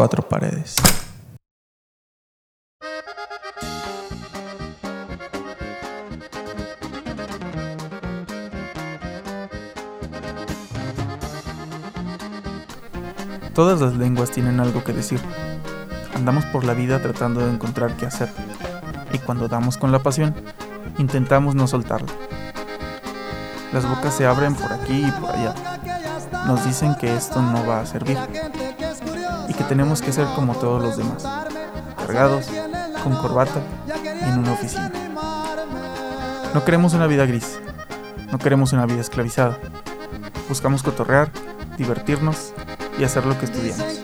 [0.00, 0.76] Cuatro paredes.
[13.52, 15.20] Todas las lenguas tienen algo que decir.
[16.14, 18.30] Andamos por la vida tratando de encontrar qué hacer.
[19.12, 20.34] Y cuando damos con la pasión,
[20.96, 22.10] intentamos no soltarla.
[23.74, 25.54] Las bocas se abren por aquí y por allá.
[26.46, 28.16] Nos dicen que esto no va a servir
[29.70, 31.22] tenemos que ser como todos los demás,
[31.96, 32.46] cargados,
[33.04, 34.90] con corbata y en una oficina.
[36.52, 37.60] No queremos una vida gris,
[38.32, 39.60] no queremos una vida esclavizada.
[40.48, 41.30] Buscamos cotorrear,
[41.78, 42.52] divertirnos
[42.98, 44.00] y hacer lo que estudiamos,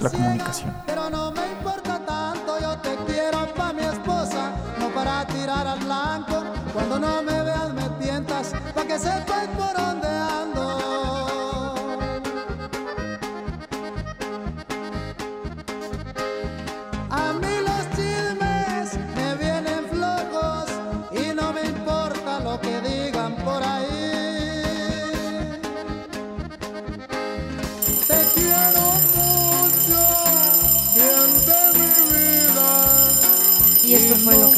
[0.00, 0.72] la comunicación.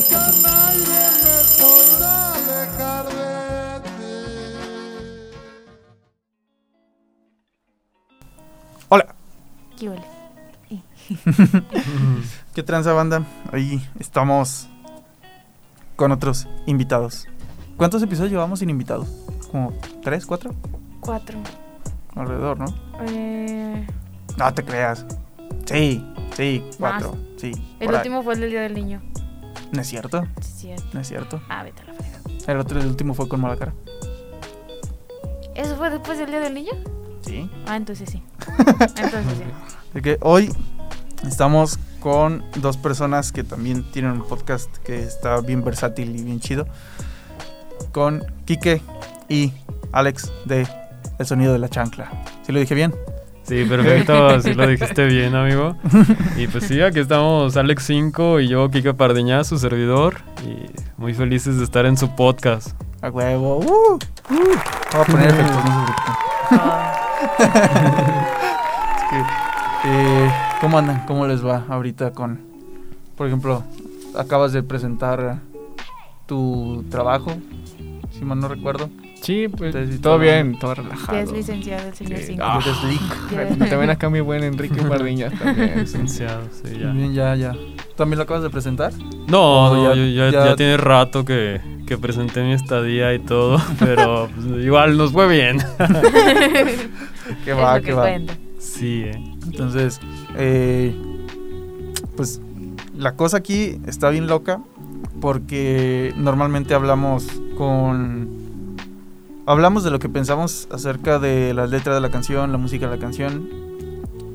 [0.01, 0.43] Nunca pasó.
[0.43, 0.87] nadie
[1.23, 4.13] me podrá alejar de ti.
[8.89, 9.15] Hola,
[9.79, 10.05] ¿Qué huele?
[12.55, 13.25] ¿qué tranza banda?
[13.53, 14.69] Hoy estamos
[15.97, 17.27] con otros invitados.
[17.77, 19.09] ¿Cuántos episodios llevamos sin invitados?
[19.51, 20.55] ¿Como tres, cuatro?
[21.01, 21.39] Cuatro.
[22.15, 22.67] Alrededor, ¿no?
[23.07, 23.87] Eh,
[24.39, 25.05] No te creas.
[25.67, 26.03] Sí,
[26.37, 27.17] sí, cuatro.
[27.37, 27.53] Sí.
[27.81, 27.97] el ahí.
[27.97, 29.03] último fue el del Día del Niño.
[29.73, 30.85] No es cierto, Sí, cierto.
[30.93, 31.41] no es cierto.
[31.49, 32.19] Ah, vete a la frega.
[32.47, 33.73] El otro, el último fue con mala cara.
[35.55, 36.73] ¿Eso fue después del Día del Niño?
[37.23, 37.49] Sí.
[37.67, 38.23] Ah, entonces sí.
[38.69, 39.45] Entonces sí.
[39.91, 40.51] Así que hoy
[41.27, 46.41] estamos con dos personas que también tienen un podcast que está bien versátil y bien
[46.41, 46.67] chido.
[47.93, 48.81] Con Quique
[49.29, 49.53] y
[49.93, 50.67] Alex de
[51.19, 52.11] El Sonido de la Chancla.
[52.45, 52.95] ¿Sí lo dije bien?
[53.51, 55.75] Sí, perfecto, sí lo dijiste bien, amigo.
[56.37, 60.19] Y pues sí, aquí estamos Alex 5 y yo, Kika Pardeñá, su servidor.
[60.47, 62.81] Y muy felices de estar en su podcast.
[63.03, 63.57] A huevo.
[63.57, 63.99] Uh, uh.
[64.29, 66.15] Voy a poner efectos, no se preocupen.
[68.95, 69.19] Es que,
[69.87, 70.31] eh,
[70.61, 71.05] ¿Cómo andan?
[71.07, 72.39] ¿Cómo les va ahorita con,
[73.17, 73.65] por ejemplo,
[74.17, 75.41] acabas de presentar
[76.27, 77.33] tu trabajo,
[78.13, 78.91] si mal no recuerdo?
[79.23, 81.19] Sí, pues Entonces, todo todo- bien, todo Ya relajado.
[81.19, 82.25] es licenciado el señor Sí.
[82.29, 82.43] Cinco.
[82.45, 82.61] Ah.
[83.61, 85.79] Ya- También acá mi buen Enrique Pardiñas también.
[85.81, 86.91] Licenciado, sí, ya.
[86.91, 87.55] Bien, ya, ya.
[87.97, 88.93] ¿También lo acabas de presentar?
[89.29, 93.19] No, no, ya- yo- ya, ya- ya tiene rato que, que presenté mi estadía y
[93.19, 95.59] todo, pero pues, igual nos fue bien.
[97.45, 98.03] Que Es va, lo que que va.
[98.03, 98.35] cuenta.
[98.59, 99.13] Sí, eh.
[99.45, 100.01] Entonces,
[100.37, 100.95] eh,
[102.17, 102.41] pues
[102.97, 104.61] la cosa aquí está bien loca
[105.21, 107.27] porque normalmente hablamos
[107.57, 108.40] con...
[109.51, 112.97] Hablamos de lo que pensamos acerca de la letra de la canción, la música de
[112.97, 113.49] la canción,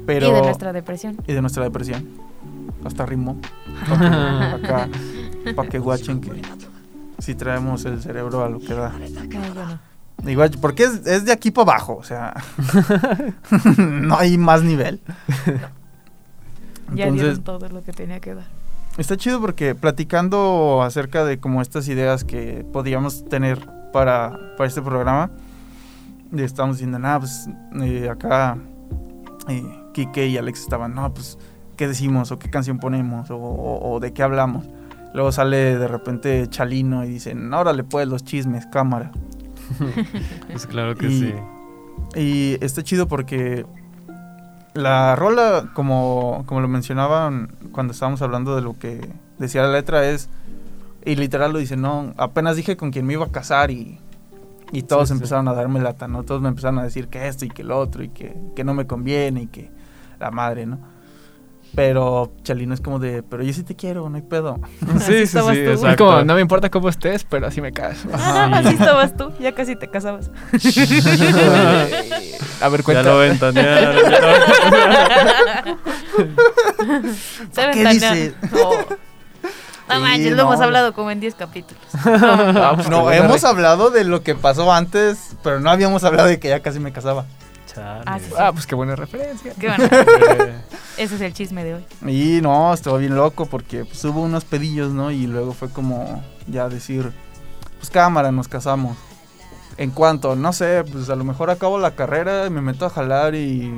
[0.05, 0.27] pero...
[0.27, 1.15] Y de nuestra depresión.
[1.25, 2.05] y de nuestra depresión.
[2.83, 3.37] Hasta ritmo.
[3.89, 4.89] Acá,
[5.55, 6.41] para que guachen que
[7.19, 8.91] si traemos el cerebro a lo que da.
[10.27, 12.33] Igual, porque es, es de aquí para abajo, o sea,
[13.77, 14.99] no hay más nivel.
[16.93, 18.47] Ya Entonces, dieron todo lo que tenía que dar.
[18.97, 24.81] está chido porque platicando acerca de como estas ideas que podíamos tener para, para este
[24.81, 25.29] programa,
[26.33, 27.47] y estamos diciendo, nada, pues
[27.81, 28.57] eh, acá
[29.47, 29.63] eh,
[29.93, 31.37] Kike y Alex estaban, no, pues,
[31.77, 32.29] ¿qué decimos?
[32.33, 33.31] ¿O qué canción ponemos?
[33.31, 34.65] ¿O, o- o de qué hablamos?
[35.13, 39.11] Luego sale de repente Chalino y dicen, órale pues los chismes, cámara.
[40.51, 41.33] pues claro que Y- sí.
[42.19, 43.65] Y está chido porque
[44.73, 49.07] la rola, como, como lo mencionaban cuando estábamos hablando de lo que
[49.39, 50.27] decía la letra, es.
[51.05, 53.99] Y literal lo dice, no, apenas dije con quién me iba a casar y,
[54.71, 55.17] y todos Sí, sí.
[55.17, 56.23] empezaron a darme lata, ¿no?
[56.23, 58.73] Todos me empezaron a decir que esto y que el otro y que, que no
[58.73, 59.69] me conviene y que
[60.19, 60.79] la madre, ¿no?
[61.75, 64.59] Pero Chalino es como de, pero yo sí te quiero, no hay pedo.
[65.01, 65.59] Sí, sí, sí.
[65.59, 68.05] Es como, no me importa cómo estés, pero así me caes.
[68.13, 70.31] Así estabas tú, ya casi te casabas.
[72.61, 73.95] A ver, Ya lo ventanearon.
[74.09, 74.27] ya lo-
[77.51, 77.93] Se ¿Qué ventaneó.
[77.93, 78.33] dice?
[78.53, 78.69] No.
[79.87, 80.41] No manches, lo no.
[80.53, 81.83] hemos hablado como en 10 capítulos.
[82.05, 86.03] Ah, pues, No, buena hemos re- hablado de lo que pasó antes, pero no habíamos
[86.03, 87.25] hablado de que ya casi me casaba.
[87.77, 88.35] Ah, sí, sí.
[88.39, 89.51] Ah, pues qué buena referencia.
[89.59, 89.83] Qué bueno.
[89.85, 90.61] Eh,
[90.97, 91.85] Ese es el chisme de hoy.
[92.07, 95.11] Y no, estuvo bien loco porque pues, hubo unos pedillos, ¿no?
[95.11, 97.11] Y luego fue como ya decir,
[97.77, 98.97] pues cámara, nos casamos.
[99.77, 103.35] En cuanto, no sé, pues a lo mejor acabo la carrera, me meto a jalar
[103.35, 103.73] y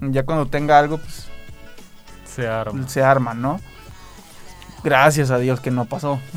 [0.00, 1.28] ya cuando tenga algo, pues
[2.24, 2.88] Se arma.
[2.88, 3.60] se arma, ¿no?
[4.84, 6.20] Gracias a Dios que no pasó.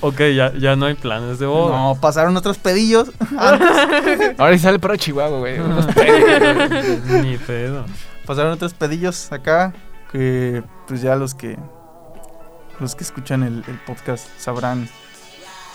[0.00, 1.76] Ok, ya, ya no hay planes de boda.
[1.76, 3.10] No, pasaron otros pedillos.
[3.36, 5.58] Ahora sí sale para Chihuahua, güey.
[5.60, 5.86] unos.
[7.20, 7.84] Ni pedo.
[8.24, 9.72] pasaron otros pedillos acá
[10.12, 11.58] que pues ya los que
[12.78, 14.88] los que escuchan el, el podcast sabrán.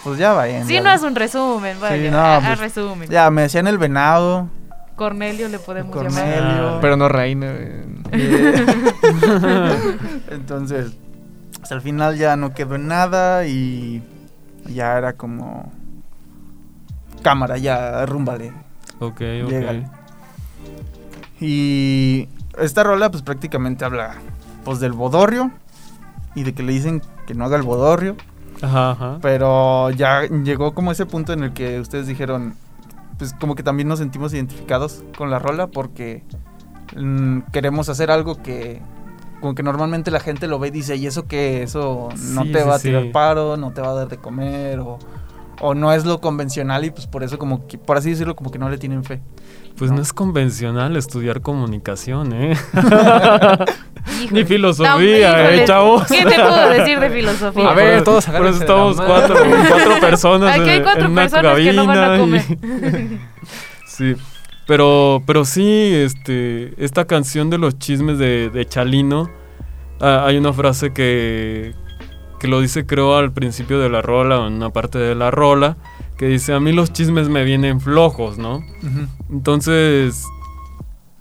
[0.05, 0.65] Pues ya vayan.
[0.67, 2.09] Sí, ya, no haz un resumen, vaya.
[2.09, 3.09] no, a- a pues, resumen.
[3.09, 4.47] Ya, me decían el venado.
[4.95, 6.11] Cornelio le podemos llamar.
[6.13, 6.77] Cornelio.
[6.79, 7.51] Pero no reina.
[7.51, 7.67] güey.
[8.13, 8.65] eh,
[10.31, 10.93] Entonces,
[11.63, 14.03] hasta el final ya no quedó en nada y
[14.65, 15.71] ya era como
[17.21, 18.51] cámara, ya rúmbale.
[18.99, 19.53] Ok, ok.
[21.39, 22.29] Y
[22.59, 24.15] esta rola pues prácticamente habla
[24.63, 25.51] pues del bodorrio
[26.35, 28.15] y de que le dicen que no haga el bodorrio,
[28.61, 29.17] Ajá, ajá.
[29.21, 32.55] pero ya llegó como ese punto en el que ustedes dijeron
[33.17, 36.23] pues como que también nos sentimos identificados con la rola porque
[36.95, 38.81] mm, queremos hacer algo que
[39.43, 42.51] como que normalmente la gente lo ve y dice, "¿Y eso que eso no Sí,
[42.53, 42.87] te sí, va a sí.
[42.87, 44.97] tirar paro, no te va a dar de comer o
[45.61, 48.51] o no es lo convencional y pues por eso como que por así decirlo como
[48.51, 49.21] que no le tienen fe."
[49.77, 49.97] Pues No.
[49.97, 52.55] no es convencional estudiar comunicación, ¿eh?
[54.23, 54.31] Híjole.
[54.31, 56.03] Ni filosofía, No, ¿eh, chavos?
[56.07, 57.69] ¿Qué te puedo decir de filosofía?
[57.69, 59.35] A ver, todos Por eso estamos cuatro,
[59.69, 62.43] cuatro personas Aquí hay en- cuatro en una personas que no van a cabina comer.
[63.11, 63.19] y-
[63.85, 64.15] Sí,
[64.67, 69.29] pero, pero sí, este, esta canción de los chismes de, de Chalino,
[69.99, 71.73] ah, hay una frase que,
[72.39, 75.31] que lo dice creo al principio de la rola, o en una parte de la
[75.31, 75.77] rola,
[76.17, 78.63] que dice, a mí los chismes me vienen flojos, ¿no?
[79.29, 80.23] Entonces,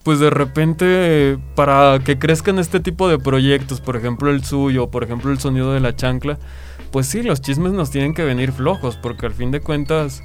[0.02, 5.04] pues de repente, para que crezcan este tipo de proyectos, por ejemplo el suyo, por
[5.04, 6.38] ejemplo el sonido de la chancla,
[6.90, 10.22] pues sí, los chismes nos tienen que venir flojos, porque al fin de cuentas,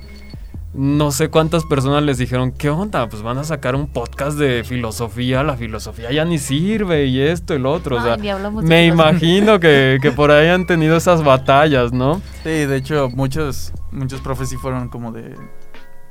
[0.77, 3.09] no sé cuántas personas les dijeron, ¿qué onda?
[3.09, 7.55] Pues van a sacar un podcast de filosofía, la filosofía ya ni sirve y esto
[7.55, 8.85] y lo otro, o sea, me filosofía.
[8.85, 12.21] imagino que, que por ahí han tenido esas batallas, ¿no?
[12.43, 15.35] Sí, de hecho, muchos, muchos profes sí fueron como de.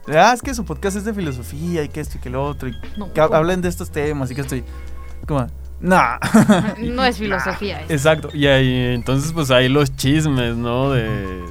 [0.07, 2.45] de, Ah, es que su podcast es de filosofía y que esto y que lo
[2.45, 2.69] otro.
[2.69, 3.35] Y No, que ¿cómo?
[3.35, 4.65] hablen de estos temas y que estoy.
[5.27, 5.47] Como,
[5.81, 6.19] nah.
[6.83, 7.83] No es filosofía.
[7.89, 10.91] Exacto, y ahí entonces pues ahí los chismes, ¿no?
[10.91, 11.45] De, de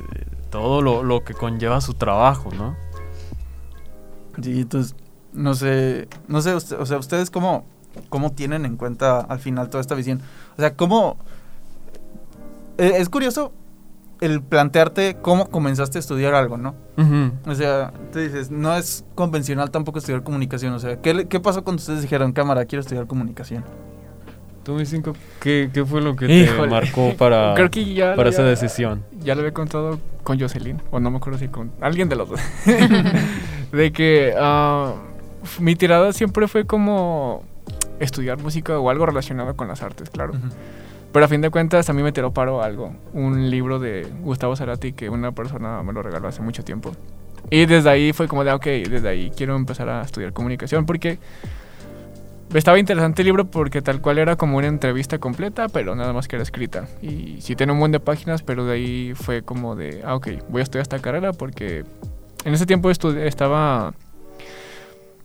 [0.50, 2.76] todo lo, lo que conlleva su trabajo, ¿no?
[4.42, 4.96] Sí, entonces,
[5.34, 6.08] no sé.
[6.28, 7.66] No sé, usted- o sea, ustedes cómo,
[8.10, 10.22] cómo tienen en cuenta al final toda esta visión.
[10.58, 11.18] O sea, cómo.
[12.78, 13.52] eh, es curioso
[14.22, 16.74] el plantearte cómo comenzaste a estudiar algo, ¿no?
[17.46, 20.74] O sea, tú dices, no es convencional tampoco estudiar comunicación.
[20.74, 23.66] O sea, ¿qué, pasó cuando ustedes dijeron, cámara, quiero estudiar comunicación?
[24.64, 26.62] Tú, mi cinco, ¿qué, qué fue lo que Híjole.
[26.64, 28.16] te marcó para, Creo que ya.
[28.16, 29.04] para ya- esa decisión?
[29.20, 32.30] Ya lo había contado con Jocelyn, o no me acuerdo si con alguien de los
[32.30, 32.40] dos.
[33.76, 34.96] de que ah,
[35.60, 37.44] mi tirada siempre fue como
[38.00, 40.34] estudiar música o algo relacionado con las artes, claro.
[41.12, 44.56] Pero a fin de cuentas a mí me tiró paro algo, un libro de Gustavo
[44.56, 46.92] Cerati que una persona me lo regaló hace mucho tiempo.
[47.50, 51.20] Y desde ahí fue como de, ok, desde ahí quiero empezar a estudiar comunicación porque
[52.54, 56.28] estaba interesante el libro porque tal cual era como una entrevista completa, pero nada más
[56.28, 56.88] que era escrita.
[57.02, 60.28] Y sí tiene un buen de páginas, pero de ahí fue como de, ah, ok,
[60.50, 61.86] voy a estudiar esta carrera porque
[62.46, 63.94] en ese tiempo estu- estaba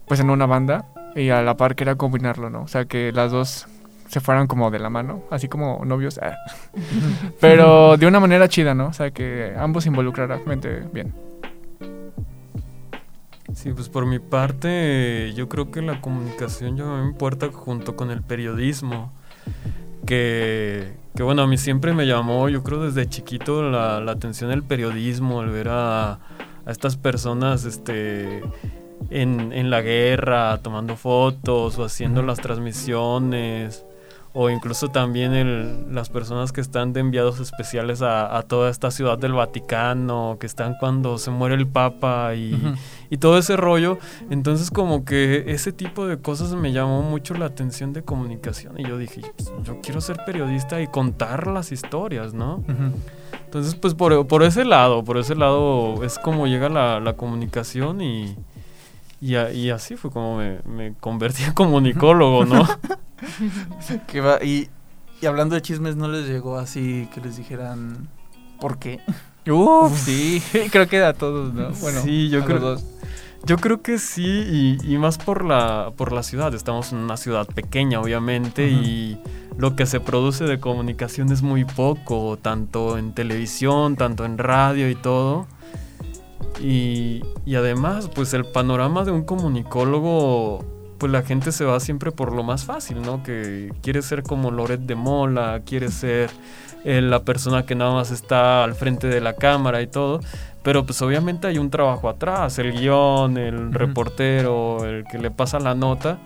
[0.07, 2.63] pues en una banda y a la par quería combinarlo, ¿no?
[2.63, 3.69] O sea, que las dos
[4.09, 6.35] se fueran como de la mano, así como novios, ah.
[7.41, 8.89] pero de una manera chida, ¿no?
[8.89, 11.15] O sea, que ambos involucraran mente bien.
[13.55, 18.11] Sí, pues por mi parte, yo creo que la comunicación ya me importa junto con
[18.11, 19.13] el periodismo.
[20.07, 24.51] Que, que bueno, a mí siempre me llamó, yo creo desde chiquito, la, la atención
[24.51, 26.19] el periodismo, el ver a,
[26.67, 28.43] a estas personas este,
[29.11, 33.85] en, en la guerra, tomando fotos o haciendo las transmisiones.
[34.33, 38.93] o incluso también el, las personas que están de enviados especiales a, a toda esta
[38.93, 42.57] ciudad del Vaticano, que están cuando se muere el Papa y,
[43.19, 43.99] todo ese rollo.
[44.31, 48.85] Entonces como que ese tipo de cosas me llamó mucho la atención de comunicación y
[48.85, 52.59] yo dije, "Pues, yo quiero ser periodista y contar las historias, ¿no?
[52.69, 52.93] Ujú.
[53.51, 58.01] Entonces pues por, por ese lado, por ese lado es como llega la, la comunicación
[58.01, 58.37] y,
[59.21, 62.65] y, a- y así fue como me, me convertí en comunicólogo, ¿no?
[64.07, 64.69] Que va- y,
[65.21, 68.09] y hablando de chismes, ¿no les llegó así que les dijeran
[68.61, 69.01] por qué?
[69.51, 70.41] Uf, sí,
[70.71, 71.71] creo que a todos, ¿no?
[71.81, 72.91] Bueno, Sí, yo a creo- los dos.
[73.47, 76.55] Yo creo que sí, y, y más por la, por la ciudad.
[76.55, 79.19] Estamos en una ciudad pequeña, obviamente, y
[79.57, 84.89] lo que se produce de comunicación es muy poco, tanto en televisión, tanto en radio
[84.91, 85.47] y todo.
[86.63, 90.65] Y, y además, pues el panorama de un comunicólogo,
[90.99, 93.23] pues la gente se va siempre por lo más fácil, ¿no?
[93.23, 96.31] Que quiere ser como Loret de Mola, quiere ser
[96.85, 100.21] eh, la persona que nada más está al frente de la cámara y todo.
[100.63, 105.59] Pero pues obviamente hay un trabajo atrás, el guion, el reportero, el que le pasa
[105.59, 106.19] la nota.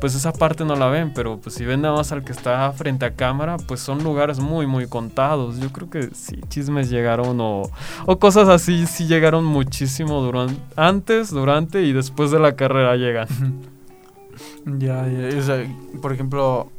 [0.00, 2.70] Pues esa parte no la ven, pero pues si ven nada más al que está
[2.72, 5.58] frente a cámara, pues son lugares muy, muy contados.
[5.58, 7.62] Yo creo que sí, chismes llegaron o,
[8.04, 13.28] o cosas así, sí llegaron muchísimo durante, antes, durante y después de la carrera llegan.
[14.64, 15.66] Ya, ya, o sea,
[16.00, 16.70] por ejemplo,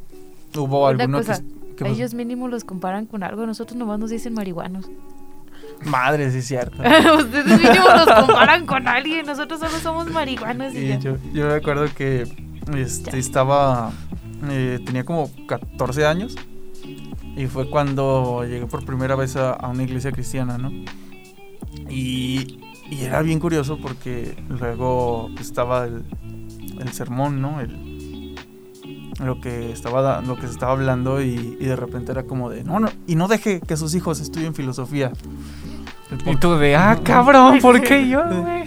[0.56, 1.32] hubo alguno que?
[1.80, 4.88] Ellos mínimo los comparan con algo, nosotros nomás nos dicen marihuanos.
[5.84, 6.76] Madre, sí es cierto.
[7.18, 10.98] Ustedes mínimo los comparan con alguien, nosotros solo somos marihuanos y Y ya.
[10.98, 12.26] yo, yo me acuerdo que
[12.76, 13.92] este, estaba,
[14.50, 16.36] eh, tenía como 14 años
[17.36, 20.70] y fue cuando llegué por primera vez a, a una iglesia cristiana, ¿no?
[21.90, 22.58] Y,
[22.90, 26.04] y era bien curioso porque luego estaba el,
[26.80, 27.60] el sermón, ¿no?
[27.60, 27.93] El,
[29.22, 32.50] lo que estaba da- lo que se estaba hablando y, y de repente era como
[32.50, 35.12] de no no y no deje que sus hijos estudien filosofía
[36.26, 38.64] Y tú de, ah, cabrón, ¿por qué yo, güey?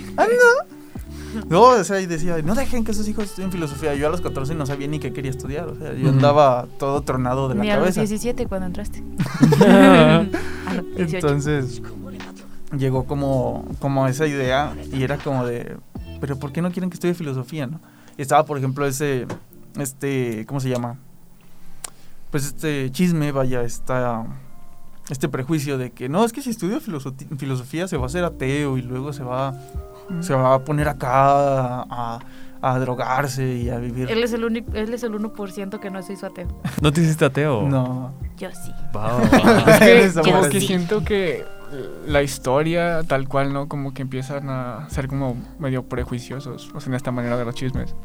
[1.50, 3.94] No, o sea, y decía, no dejen que sus hijos estudien filosofía.
[3.94, 5.66] Yo a los 14 no sabía ni qué quería estudiar.
[5.68, 8.01] O sea, yo andaba todo tronado de la Ni a los cabeza.
[8.01, 9.04] 17 cuando entraste.
[9.62, 10.24] Ah,
[10.75, 11.18] no, 18.
[11.18, 11.82] Entonces,
[12.77, 15.77] llegó como, como esa idea y era como de,
[16.20, 17.80] pero ¿por qué no quieren que estudie filosofía, no?
[18.18, 19.27] Y estaba, por ejemplo, ese,
[19.81, 20.98] este, ¿cómo se llama?
[22.31, 24.25] Pues este chisme, vaya, está
[25.10, 28.24] este prejuicio de que no, es que si estudio filoso- filosofía se va a hacer
[28.25, 29.53] ateo y luego se va,
[30.19, 31.10] se va a poner acá
[31.84, 32.19] a,
[32.62, 34.12] a drogarse y a vivir.
[34.12, 36.48] Él es el único, él es el 1% que no se hizo ateo.
[36.81, 37.63] ¿No te hiciste ateo?
[37.63, 38.12] No.
[38.38, 38.72] Yo sí.
[38.93, 39.22] Va.
[39.81, 40.67] Es que como que sí.
[40.67, 41.46] siento que
[42.05, 43.67] la historia tal cual, ¿no?
[43.69, 47.55] Como que empiezan a ser como medio prejuiciosos, o sea, en esta manera de los
[47.55, 47.96] chismes.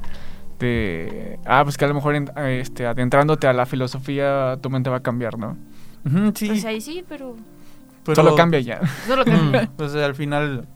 [0.62, 4.90] De, ah, pues que a lo mejor en- este, adentrándote a la filosofía tu mente
[4.90, 5.56] va a cambiar, ¿no?
[6.34, 7.34] Sí, Pues ahí sí, pero
[8.04, 8.80] pero- Solo cambia y ya.
[9.08, 10.66] solo que Pues al final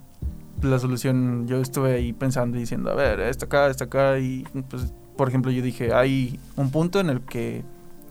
[0.62, 4.44] la solución yo estuve ahí pensando y diciendo, a ver, esto acá, esto acá y
[4.68, 7.62] pues por ejemplo yo dije, hay un punto en el que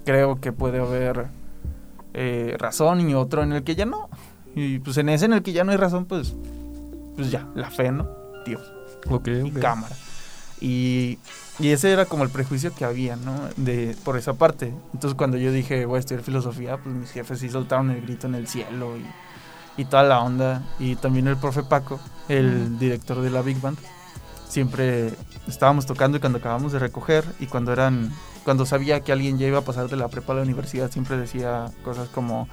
[0.06, 1.28] creo que puede haber
[2.14, 4.10] eh, razón y otro en el que ya no.
[4.56, 6.36] Y pues en ese en el que ya no hay razón, pues
[7.18, 8.08] pues ya, la fe, ¿no?
[8.46, 8.62] Dios
[9.10, 9.96] Ok, y cámara.
[10.62, 11.18] Y,
[11.60, 13.34] y ese era como el prejuicio que había, ¿no?
[13.58, 14.74] De, por esa parte.
[14.94, 18.28] Entonces cuando yo dije voy a estudiar filosofía, pues mis jefes sí soltaron el grito
[18.28, 20.64] en el cielo y, y toda la onda.
[20.80, 23.78] Y también el profe Paco, el director de la Big Band,
[24.50, 25.14] siempre
[25.48, 28.12] estábamos tocando y cuando acabamos de recoger y cuando eran
[28.44, 31.18] cuando sabía que alguien ya iba a pasar de la prepa a la universidad, siempre
[31.18, 32.48] decía cosas como,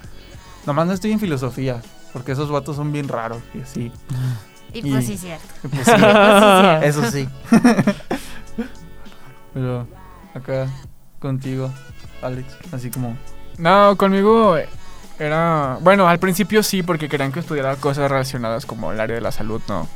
[0.65, 1.83] nomás no estoy en filosofía,
[2.13, 3.91] porque esos vatos son bien raros y así.
[4.73, 5.45] Y Y- pues sí, cierto.
[5.63, 5.91] Y pues sí,
[6.83, 7.29] eso sí.
[9.53, 9.87] Pero
[10.33, 10.67] acá
[11.19, 11.71] contigo,
[12.21, 13.15] Alex, así como...
[13.57, 14.57] No, conmigo
[15.19, 15.77] era...
[15.81, 19.31] Bueno, al principio sí, porque querían que estudiara cosas relacionadas como el área de la
[19.31, 19.87] salud, ¿no?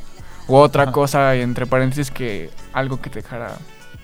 [0.46, 0.92] U otra Ajá.
[0.92, 3.52] cosa, entre paréntesis, que algo que te dejara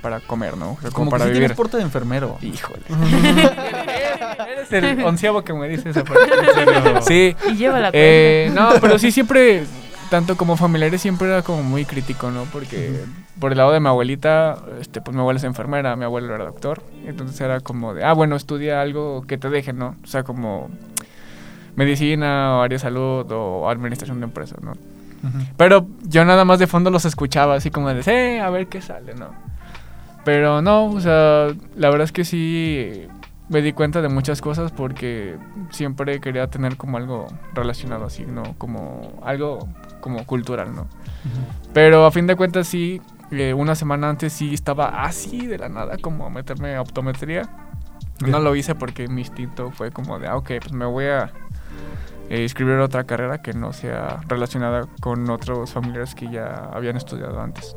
[0.03, 0.73] para comer, ¿no?
[0.73, 1.43] O sea, como, Como, para que sí vivir.
[1.49, 2.37] tienes porte de enfermero.
[2.43, 2.83] Híjole.
[4.71, 6.31] Eres el onceavo que me dice esa parte.
[7.07, 7.35] Sí.
[7.49, 7.91] Y lleva la.
[7.93, 9.65] Eh, no, pero sí siempre,
[10.15, 12.45] tanto como familiares, siempre era como muy crítico, ¿no?
[12.53, 13.01] Porque
[13.41, 16.45] por el lado de mi abuelita, este, pues mi abuela es enfermera, mi abuelo era
[16.45, 16.85] doctor.
[17.05, 19.97] Entonces era como de, ah, bueno, estudia algo que te deje, ¿no?
[20.05, 20.71] O sea, como
[21.75, 24.75] medicina o área de salud o administración de empresas, ¿no?
[25.57, 28.81] Pero yo nada más de fondo los escuchaba así como de, eh, a ver qué
[28.81, 29.31] sale, ¿no?
[30.25, 33.09] Pero no, o sea, la verdad es que sí
[33.49, 35.37] me di cuenta de muchas cosas porque
[35.71, 38.55] siempre quería tener como algo relacionado así, ¿no?
[38.59, 39.69] Como algo
[40.01, 40.87] como cultural, ¿no?
[41.73, 45.69] Pero a fin de cuentas sí, eh, una semana antes sí estaba así de la
[45.69, 47.49] nada como a meterme a optometría.
[48.27, 51.33] No lo hice porque mi instinto fue como de, ah, ok, pues me voy a
[52.31, 57.41] eh, escribir otra carrera que no sea relacionada con otros familiares que ya habían estudiado
[57.41, 57.77] antes.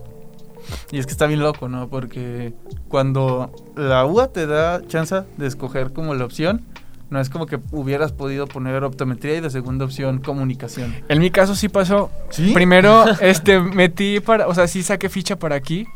[0.92, 1.90] Y es que está bien loco, ¿no?
[1.90, 2.54] Porque
[2.88, 6.64] cuando la UA te da chance de escoger como la opción,
[7.10, 10.94] no es como que hubieras podido poner optometría y de segunda opción comunicación.
[11.08, 12.12] En mi caso sí pasó.
[12.30, 12.52] ¿Sí?
[12.54, 15.88] Primero, este, metí para, o sea, sí saqué ficha para aquí.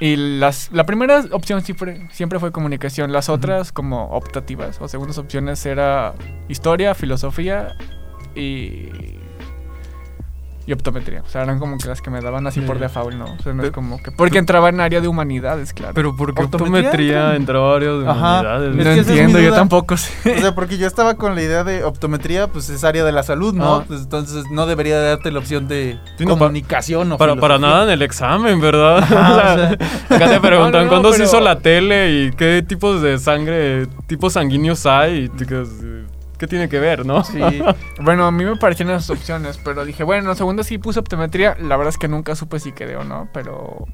[0.00, 3.12] Y las, la primera opción siempre, siempre fue comunicación.
[3.12, 6.14] Las otras, como optativas o segundas opciones, era
[6.48, 7.74] historia, filosofía
[8.36, 8.90] y,
[10.68, 11.22] y optometría.
[11.26, 13.24] O sea, eran como que las que me daban así por default, ¿no?
[13.24, 14.12] O sea, no es como que...
[14.12, 15.94] Porque entraba en área de humanidades, claro.
[15.94, 18.40] Pero porque Optometría optometría entra- entra a varios de Ajá.
[18.40, 18.68] humanidades.
[18.70, 20.12] Es no que es entiendo, yo tampoco sé.
[20.36, 23.22] O sea, porque yo estaba con la idea de optometría, pues es área de la
[23.22, 23.76] salud, ¿no?
[23.76, 23.84] Ah.
[23.88, 27.84] Pues, entonces no debería darte la opción de Sí, no, comunicación o Para, para nada
[27.84, 28.98] en el examen, ¿verdad?
[28.98, 30.16] Ajá, O sea, o sea.
[30.18, 33.18] acá te preguntan No, no, no, cuándo se hizo la tele y qué tipos de
[33.18, 35.30] sangre, tipos sanguíneos hay.
[35.40, 36.04] Y quedas, eh,
[36.38, 37.24] ¿Qué tiene que ver, no?
[37.24, 37.40] Sí.
[38.00, 41.56] Bueno, a mí me parecían esas opciones, pero dije, bueno, segundo sí puse optometría.
[41.60, 43.86] La verdad es que nunca supe si quedé o no, pero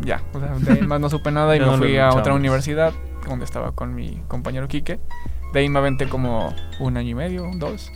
[0.00, 2.34] ya, o sea, de ahí más no supe nada y me no fui a otra
[2.34, 2.92] universidad
[3.28, 5.00] donde estaba con mi compañero Quique.
[5.52, 7.92] De ahí me aventé como un año y medio, dos.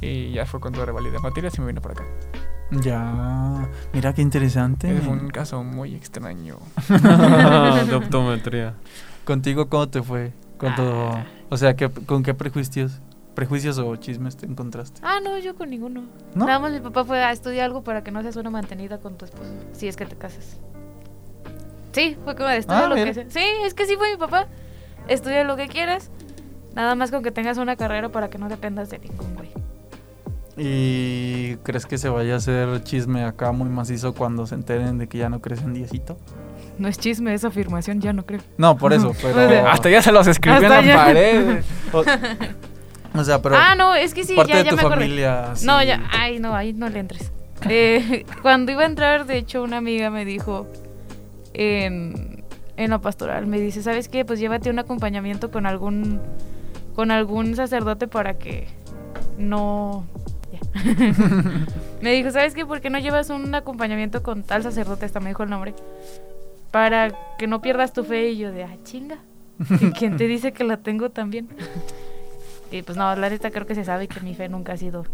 [0.00, 2.04] Y ya fue cuando revalidé materias y me vine para acá.
[2.70, 3.68] Ya.
[3.92, 4.90] Mira qué interesante.
[4.90, 6.58] Ese fue un caso muy extraño.
[6.88, 8.74] de optometría.
[9.24, 10.32] Contigo, ¿cómo te fue?
[10.58, 11.22] Cuando,
[11.52, 12.92] o sea, ¿qué- ¿con qué prejuicios,
[13.34, 15.00] prejuicios o chismes te encontraste?
[15.04, 16.02] Ah, no, yo con ninguno.
[16.34, 16.46] ¿No?
[16.46, 19.16] Nada más mi papá fue a estudiar algo para que no seas una mantenida con
[19.16, 20.56] tu esposo, si es que te casas.
[21.92, 23.06] Sí, fue como de estudia Ah, lo mira.
[23.08, 23.24] que sea.
[23.28, 24.46] Sí, es que sí fue mi papá.
[25.08, 26.10] Estudia lo que quieras.
[26.74, 29.50] Nada más con que tengas una carrera para que no dependas de ningún güey.
[30.56, 35.08] ¿Y crees que se vaya a hacer chisme acá muy macizo cuando se enteren de
[35.08, 36.16] que ya no crees en diecito?
[36.82, 38.40] No es chisme, es afirmación, ya no creo.
[38.58, 39.44] No, por eso, pero...
[39.44, 40.96] O sea, Hasta ya se los escribí en la ya.
[40.96, 41.62] pared.
[41.92, 44.82] O, o sea, pero ah, no, es que sí, parte ya, de ya tu me
[44.82, 45.52] familia...
[45.62, 47.30] No, ya, ay, no, ahí no le entres.
[47.68, 50.66] Eh, cuando iba a entrar, de hecho, una amiga me dijo
[51.52, 52.42] en,
[52.76, 54.24] en la pastoral, me dice, ¿sabes qué?
[54.24, 56.20] Pues llévate un acompañamiento con algún,
[56.96, 58.66] con algún sacerdote para que
[59.38, 60.04] no...
[62.02, 62.66] me dijo, ¿sabes qué?
[62.66, 65.04] ¿Por qué no llevas un acompañamiento con tal sacerdote?
[65.04, 65.74] Hasta me dijo el nombre.
[66.72, 68.30] Para que no pierdas tu fe.
[68.30, 69.18] Y yo de, ah, chinga.
[69.80, 71.48] ¿Y ¿Quién te dice que la tengo también?
[72.72, 75.04] Y pues no, la neta creo que se sabe que mi fe nunca ha sido,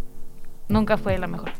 [0.68, 1.50] nunca fue la mejor.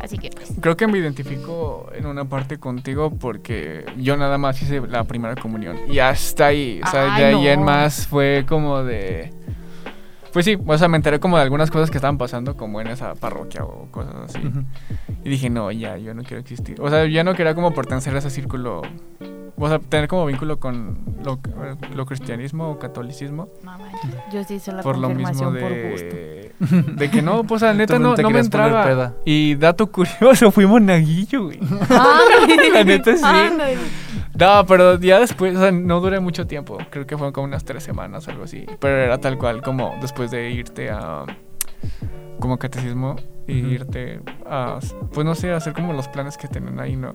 [0.00, 4.62] Así que pues, Creo que me identifico en una parte contigo porque yo nada más
[4.62, 5.76] hice la primera comunión.
[5.88, 6.80] Y hasta ahí.
[6.82, 9.32] O sea, Ay, de ahí en más fue como de.
[10.32, 12.86] Pues sí, o sea, me enteré como de algunas cosas que estaban pasando, como en
[12.88, 14.40] esa parroquia o cosas así.
[15.24, 16.80] Y dije, no, ya, yo no quiero existir.
[16.80, 18.82] O sea, ya no quería como pertenecer a ese círculo.
[19.56, 21.38] O sea, tener como vínculo con lo,
[21.94, 23.48] lo cristianismo o catolicismo.
[23.62, 26.16] manches, yo sí hice la por lo mismo confirmación por gusto.
[26.16, 29.14] de, de que no, pues la neta Tú no no, me entraba.
[29.24, 31.58] Y dato curioso, fui monaguillo, güey.
[32.72, 33.22] La neta sí.
[34.40, 36.78] No, pero ya después, o sea, no duré mucho tiempo.
[36.90, 38.64] Creo que fueron como unas tres semanas o algo así.
[38.80, 41.26] Pero era tal cual como después de irte a.
[42.40, 44.78] como catecismo y irte a.
[45.12, 47.14] Pues no sé, hacer como los planes que tienen ahí, ¿no?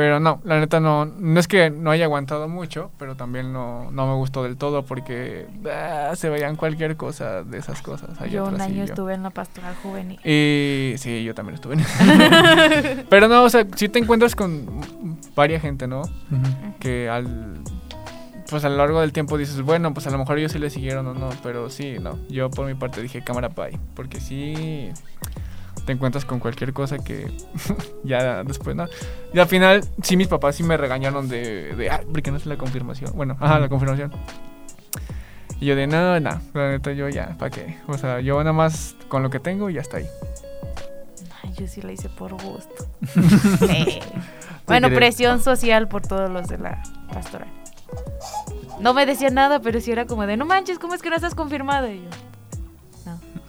[0.00, 1.04] Pero no, la neta no.
[1.04, 4.82] No es que no haya aguantado mucho, pero también no, no me gustó del todo
[4.86, 8.08] porque ah, se veían cualquier cosa de esas cosas.
[8.30, 10.18] Yo un año yo- estuve en la pastoral juvenil.
[10.24, 13.04] y sí, yo también estuve en.
[13.10, 16.00] Pero no, o sea, sí te encuentras con varias gente, ¿no?
[16.78, 17.58] Que al.
[18.48, 20.70] Pues a lo largo del tiempo dices, bueno, pues a lo mejor ellos sí le
[20.70, 22.18] siguieron o no, pero sí, no.
[22.30, 24.92] Yo por mi parte dije cámara pay, porque sí
[25.84, 27.30] te encuentras con cualquier cosa que
[28.04, 28.86] ya después, ¿no?
[29.32, 32.36] Y al final, sí, mis papás sí me regañaron de, de ah, ¿por qué no
[32.36, 33.12] es la confirmación?
[33.14, 34.12] Bueno, ajá, la confirmación.
[35.60, 37.78] Y yo de, no, no, la neta, yo ya, ¿para qué?
[37.86, 40.06] O sea, yo nada más con lo que tengo y ya está ahí.
[41.42, 42.86] Ay, yo sí la hice por gusto.
[44.70, 46.80] Bueno, presión social por todos los de la
[47.12, 47.48] pastoral.
[48.80, 51.16] No me decían nada, pero sí era como de, no manches, ¿cómo es que no
[51.16, 51.90] estás confirmada?
[51.90, 52.10] Y yo,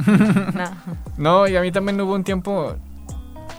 [0.55, 0.71] no,
[1.17, 1.47] no.
[1.47, 2.75] Y a mí también hubo un tiempo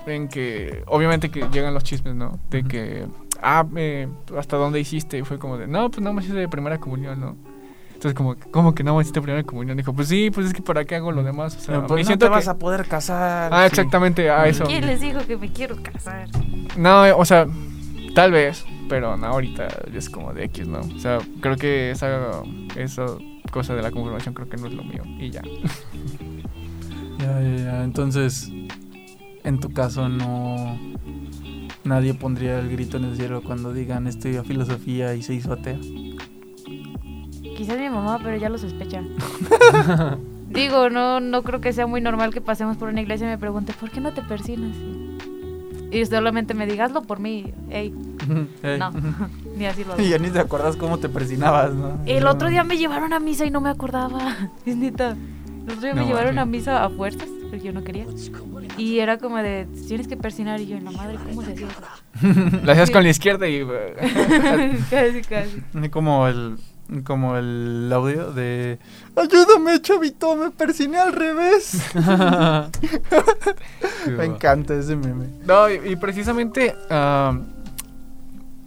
[0.07, 2.39] en que, obviamente que llegan los chismes, ¿no?
[2.51, 3.07] De que,
[3.43, 5.19] ah, eh, ¿hasta dónde hiciste?
[5.19, 7.37] Y fue como de, no, pues no me hice de primera comunión, ¿no?
[8.03, 9.77] Entonces, como, ¿cómo que no me hiciste primera comunión?
[9.77, 11.57] Dijo, pues sí, pues es que ¿para qué hago lo demás?
[11.57, 13.53] O sea, Pero, pues, me no siento te vas a poder casar.
[13.55, 13.67] Ah, sí.
[13.67, 14.65] exactamente, a eso.
[14.65, 16.29] ¿Quién les dijo que me quiero casar?
[16.77, 17.47] No, o sea,
[18.17, 20.81] tal vez, pero no, ahorita es como de X, ¿no?
[20.81, 22.43] O sea, creo que esa,
[22.75, 23.07] esa
[23.53, 25.05] cosa de la confirmación creo que no es lo mío.
[25.21, 25.43] Y ya.
[27.23, 27.85] Ya, ya, ya.
[27.85, 28.51] Entonces,
[29.45, 30.79] en tu caso, no.
[31.85, 35.79] Nadie pondría el grito en el cielo cuando digan estudió filosofía y se hizo atea.
[37.57, 39.03] quizás mi mamá, pero ya lo sospecha.
[40.49, 43.39] Digo, no, no creo que sea muy normal que pasemos por una iglesia y me
[43.39, 44.77] pregunte, ¿por qué no te persinas?
[45.91, 47.53] Y solamente me digaslo por mí.
[47.71, 47.93] Ey,
[48.63, 48.79] Ey.
[48.79, 48.91] no,
[49.57, 50.11] ni así lo Y hago.
[50.11, 51.99] ya ni te acuerdas cómo te persinabas, ¿no?
[52.07, 54.37] El otro día me llevaron a misa y no me acordaba.
[54.67, 55.17] Es neta.
[55.65, 58.07] Otro día me No llevaron a misa a fuerzas, porque yo no quería.
[58.77, 60.61] Y era como de, tienes que persinar.
[60.61, 61.69] Y yo, en la madre, ¿cómo se hacía?
[62.65, 63.65] La hacías con la izquierda y...
[64.91, 65.63] casi, casi.
[65.75, 66.57] Y Como el,
[67.05, 68.79] como el audio de
[69.17, 71.81] Ayúdame, chavito, me persiné al revés.
[74.17, 75.27] me encanta ese meme.
[75.47, 76.75] No, y, y precisamente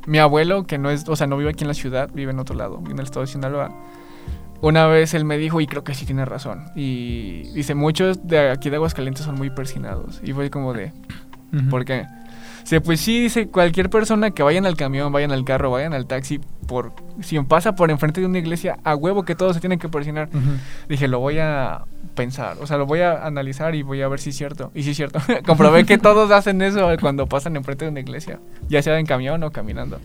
[0.06, 2.40] mi abuelo, que no es, o sea, no vive aquí en la ciudad, vive en
[2.40, 3.72] otro lado, vive en el estado de Sinaloa.
[4.62, 8.50] Una vez él me dijo, y creo que sí tiene razón, y dice, muchos de
[8.50, 10.22] aquí de Aguascalientes son muy persinados.
[10.24, 10.92] Y fue como de,
[11.70, 12.06] ¿por qué?
[12.66, 16.08] Dice, pues sí, dice, cualquier persona que vayan al camión, vayan al carro, vayan al
[16.08, 19.78] taxi, por si pasa por enfrente de una iglesia, a huevo que todos se tienen
[19.78, 20.30] que persinar.
[20.90, 21.84] Dije, lo voy a
[22.16, 24.72] pensar, o sea, lo voy a analizar y voy a ver si es cierto.
[24.74, 25.20] Y si es cierto.
[25.46, 29.44] Comprobé que todos hacen eso cuando pasan enfrente de una iglesia, ya sea en camión
[29.44, 30.00] o caminando.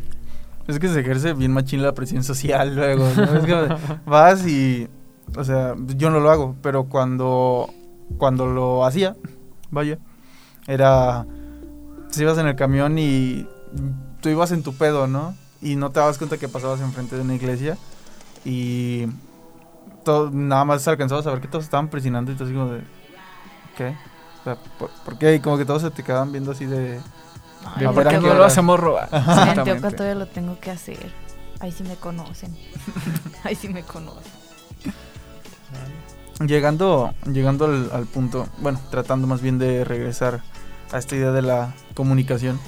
[0.70, 3.09] Es que se ejerce bien machín la presión social luego.
[3.16, 3.22] ¿no?
[3.37, 4.88] Es que vas y.
[5.37, 7.68] O sea, yo no lo hago, pero cuando,
[8.18, 9.16] cuando lo hacía,
[9.70, 9.98] vaya,
[10.66, 11.26] era.
[12.11, 13.46] Si ibas en el camión y
[14.20, 15.35] tú ibas en tu pedo, ¿no?
[15.61, 17.76] Y no te dabas cuenta que pasabas enfrente de una iglesia
[18.44, 19.06] y
[20.04, 22.83] todo, nada más alcanzabas a ver que todos estaban presionando y tú así como de.
[23.76, 23.96] ¿Qué?
[24.40, 25.35] O sea, ¿por, por qué?
[25.35, 27.00] Y como que todos se te quedaban viendo así de.
[27.64, 29.09] Ay, ¿Por qué ¿a qué no lo hacemos robar?
[29.12, 29.96] En Antioquia Exactamente.
[29.96, 31.12] todavía lo tengo que hacer.
[31.61, 32.57] Ahí sí me conocen.
[33.44, 34.33] Ahí sí me conocen.
[36.46, 40.40] Llegando, llegando al, al punto, bueno, tratando más bien de regresar
[40.90, 42.59] a esta idea de la comunicación.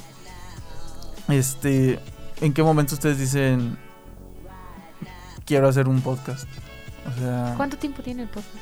[1.29, 1.99] Este,
[2.43, 3.79] ¿en qué momento ustedes dicen
[5.47, 6.47] quiero hacer un podcast?
[7.09, 8.55] O sea, ¿Cuánto tiempo tiene el podcast?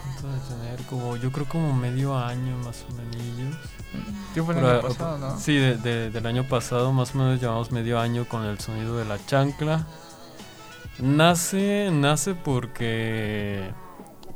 [0.00, 0.82] ¿Cuánto de tener?
[0.86, 3.56] Como, yo creo como medio año más o menos.
[4.34, 5.38] Sí, fue el año pasado, ¿no?
[5.38, 8.96] Sí, de- de- del año pasado más o menos llevamos medio año con el sonido
[8.98, 9.86] de la chancla.
[10.98, 13.70] Nace, nace porque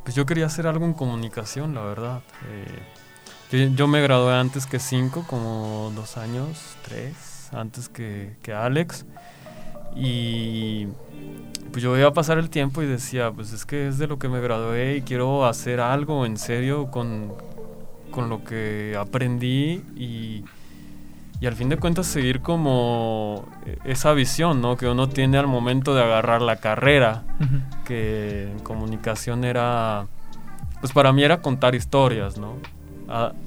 [0.03, 2.21] pues yo quería hacer algo en comunicación, la verdad.
[2.49, 8.53] Eh, yo, yo me gradué antes que cinco, como dos años, tres, antes que, que
[8.53, 9.05] Alex.
[9.95, 10.87] Y
[11.71, 14.19] pues yo iba a pasar el tiempo y decía, pues es que es de lo
[14.19, 17.33] que me gradué y quiero hacer algo en serio con,
[18.11, 20.43] con lo que aprendí y,
[21.41, 24.77] y al fin de cuentas seguir como eh, esa visión ¿no?
[24.77, 27.23] que uno tiene al momento de agarrar la carrera,
[27.85, 30.07] que en comunicación era,
[30.81, 32.55] pues para mí era contar historias, ¿no?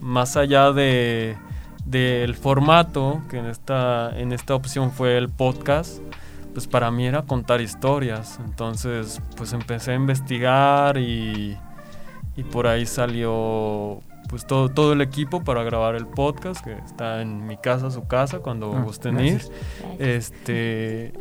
[0.01, 1.37] Más allá de
[1.85, 5.99] del formato, que en esta, en esta opción fue el podcast,
[6.55, 8.39] pues para mí era contar historias.
[8.45, 11.57] Entonces, pues empecé a investigar y,
[12.37, 14.01] y por ahí salió
[14.33, 18.07] pues todo, todo el equipo para grabar el podcast, que está en mi casa, su
[18.09, 19.53] casa, cuando Ah, gusten gracias.
[20.01, 20.01] ir.
[20.09, 21.13] Este.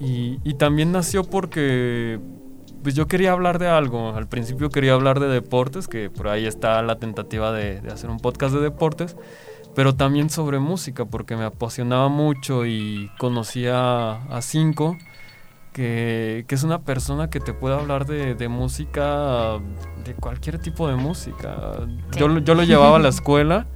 [0.00, 2.18] Y, y también nació porque.
[2.82, 4.14] Pues yo quería hablar de algo.
[4.16, 8.08] Al principio quería hablar de deportes, que por ahí está la tentativa de, de hacer
[8.10, 9.14] un podcast de deportes.
[9.74, 14.96] Pero también sobre música, porque me apasionaba mucho y conocía a Cinco,
[15.72, 19.58] que, que es una persona que te puede hablar de, de música,
[20.04, 21.56] de cualquier tipo de música.
[22.16, 23.66] Yo, lo- yo lo llevaba a la escuela,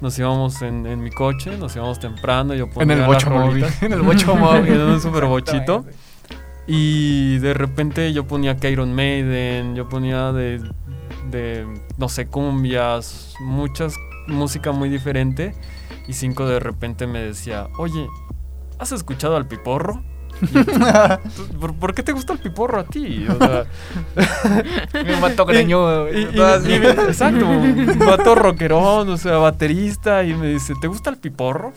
[0.00, 3.30] nos íbamos en, en mi coche, nos íbamos temprano, yo En ponía el las bocho
[3.30, 3.64] móvil.
[3.82, 4.72] En el bocho móvil.
[4.72, 5.84] En un super bochito.
[6.66, 10.62] Y de repente yo ponía que Iron Maiden, yo ponía de,
[11.30, 11.66] de,
[11.98, 13.94] no sé, cumbias, muchas
[14.26, 15.54] música muy diferente.
[16.08, 18.06] Y Cinco de repente me decía, oye,
[18.78, 20.02] ¿has escuchado al piporro?
[21.60, 23.26] ¿Por, por qué te gusta el piporro a ti?
[23.28, 23.64] O sea,
[25.14, 26.08] Un vato greñudo.
[26.78, 31.72] me- exacto, un vato rockerón, o sea, baterista, y me dice, ¿te gusta el piporro?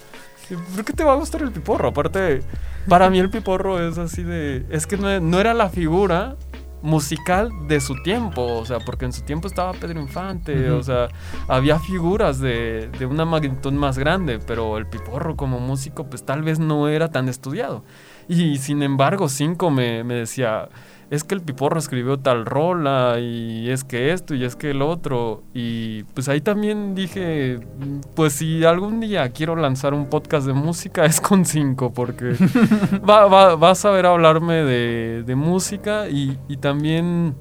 [0.76, 1.90] ¿Por qué te va a gustar el piporro?
[1.90, 2.42] Aparte,
[2.88, 4.66] para mí el piporro es así de...
[4.70, 6.36] Es que no, no era la figura
[6.82, 11.10] musical de su tiempo, o sea, porque en su tiempo estaba Pedro Infante, o sea,
[11.48, 16.44] había figuras de, de una magnitud más grande, pero el piporro como músico pues tal
[16.44, 17.84] vez no era tan estudiado.
[18.52, 20.70] Y sin embargo, Cinco me, me decía,
[21.10, 24.82] es que el piporro escribió tal rola y es que esto y es que el
[24.82, 25.44] otro.
[25.54, 30.52] Y pues ahí también dije, "Mm, pues si algún día quiero lanzar un podcast de
[30.54, 32.36] música es con Cinco, porque
[33.10, 37.36] va, va- va a saber hablarme de, de música y, y también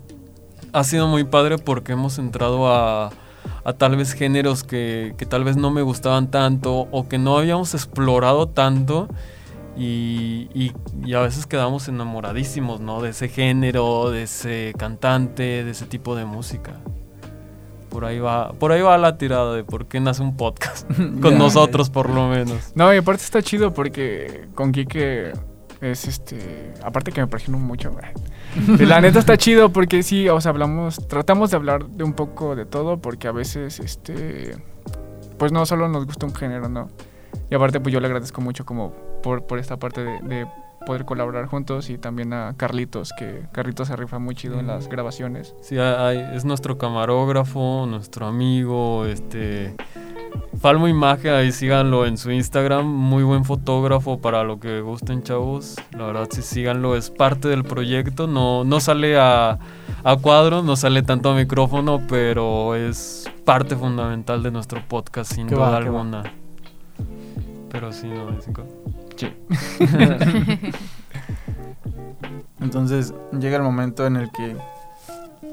[0.72, 3.10] ha sido muy padre porque hemos entrado a,
[3.64, 7.38] a tal vez géneros que, que tal vez no me gustaban tanto o que no
[7.38, 9.08] habíamos explorado tanto
[9.76, 10.72] Y, y-
[11.04, 13.02] y a veces quedamos enamoradísimos, ¿no?
[13.02, 16.72] De ese género, de ese cantante, de ese tipo de música.
[17.90, 20.90] Por ahí va, por ahí va la tirada de por qué nace un podcast.
[21.22, 22.72] Con nosotros, por lo menos.
[22.74, 25.32] No, y aparte está chido porque con Kike
[25.80, 26.74] es este.
[26.82, 27.90] Aparte que me presiono mucho,
[28.78, 31.06] La neta está chido porque sí, o sea, hablamos.
[31.08, 34.56] Tratamos de hablar de un poco de todo porque a veces, este.
[35.38, 36.88] Pues no solo nos gusta un género, ¿no?
[37.50, 38.92] Y aparte, pues yo le agradezco mucho como
[39.26, 40.46] por, por esta parte de, de
[40.86, 44.88] poder colaborar juntos y también a Carlitos, que Carlitos se rifa muy chido en las
[44.88, 45.52] grabaciones.
[45.60, 49.74] Sí, hay- es nuestro camarógrafo, nuestro amigo, este...
[50.60, 55.74] Falmo Imagen, ahí síganlo en su Instagram, muy buen fotógrafo para lo que gusten chavos,
[55.90, 59.58] la verdad sí síganlo, es parte del proyecto, no, no sale a,
[60.04, 65.46] a cuadro, no sale tanto a micrófono, pero es parte fundamental de nuestro podcast sin
[65.48, 66.22] Qué duda va, alguna.
[67.70, 68.46] Pero sí, no, es.
[69.16, 69.32] Sí.
[72.60, 74.56] Entonces llega el momento en el que...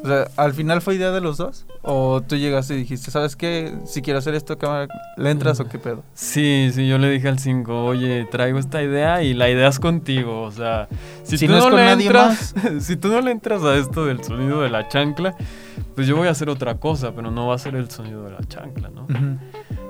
[0.04, 1.65] O sea, ¿al final fue idea de los dos?
[1.82, 3.73] ¿O tú llegaste y dijiste, ¿sabes qué?
[3.86, 6.04] Si quiero hacer esto, cámara, ¿le entras o qué pedo?
[6.13, 9.80] Sí, sí, yo le dije al 5, oye, traigo esta idea y la idea es
[9.80, 10.89] contigo, o sea,
[11.23, 14.62] si, Si tú no le entras, si tú no le entras a esto del sonido
[14.62, 15.36] de la chancla,
[15.95, 18.32] pues yo voy a hacer otra cosa, pero no va a ser el sonido de
[18.32, 19.08] la chancla, ¿no?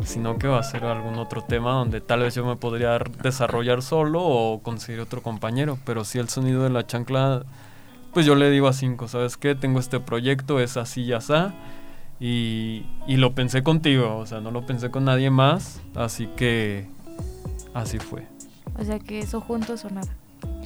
[0.03, 3.81] Sino que va a ser algún otro tema donde tal vez yo me podría desarrollar
[3.81, 7.43] solo o conseguir otro compañero, pero si el sonido de la chancla,
[8.13, 9.55] pues yo le digo a 5, ¿sabes qué?
[9.55, 11.33] Tengo este proyecto, es así y así.
[12.19, 16.87] Y, y lo pensé contigo, o sea, no lo pensé con nadie más, así que
[17.73, 18.27] así fue.
[18.79, 20.15] O sea que eso juntos o nada.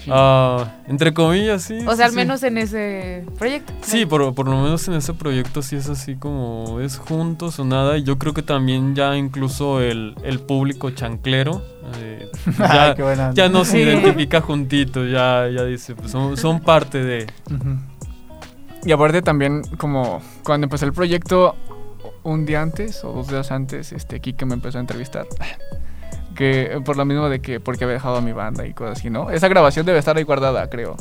[0.10, 1.76] Ah, entre comillas, sí.
[1.86, 2.18] O sí, sea, al sí.
[2.18, 3.74] menos en ese proyecto.
[3.82, 7.66] Sí, por, por lo menos en ese proyecto sí es así como es juntos o
[7.66, 7.98] nada.
[7.98, 11.62] Y yo creo que también ya incluso el, el público chanclero
[12.00, 13.80] eh, ya, ya nos Sí.
[13.80, 17.28] identifica juntitos, ya, ya dice, pues son, son parte de...
[18.86, 21.56] Y aparte también, como cuando empecé el proyecto,
[22.24, 25.26] un día antes o dos días antes, este Kike me empezó a entrevistar.
[26.38, 29.10] Que por lo mismo de que porque había dejado a mi banda y cosas así,
[29.10, 29.32] ¿no?
[29.32, 30.96] Esa grabación debe estar ahí guardada, creo.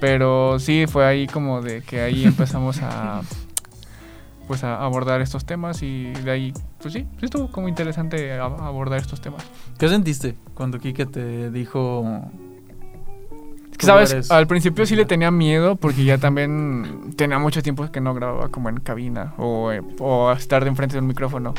[0.00, 3.20] Pero sí, fue ahí como de que ahí empezamos a
[4.48, 8.44] pues a abordar estos temas y de ahí, pues sí, sí estuvo como interesante a-
[8.44, 9.42] abordar estos temas.
[9.78, 12.04] ¿Qué sentiste cuando Kike te dijo...
[13.72, 14.12] Es que, "Tú ¿sabes?
[14.12, 18.12] eres- Al principio sí le tenía miedo porque ya también tenía mucho tiempo que no
[18.14, 21.54] grababa como en cabina o, eh, o estar de enfrente de un micrófono.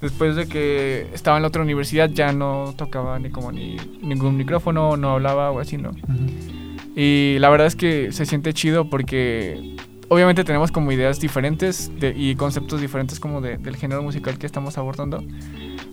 [0.00, 4.36] Después de que estaba en la otra universidad ya no tocaba ni como ni ningún
[4.36, 5.90] micrófono, no hablaba o así, ¿no?
[5.90, 6.90] Ujú.
[6.94, 9.76] Y la verdad es que se siente chido porque
[10.08, 14.46] obviamente tenemos como ideas diferentes de- y conceptos diferentes como de- del género musical que
[14.46, 15.22] estamos abordando.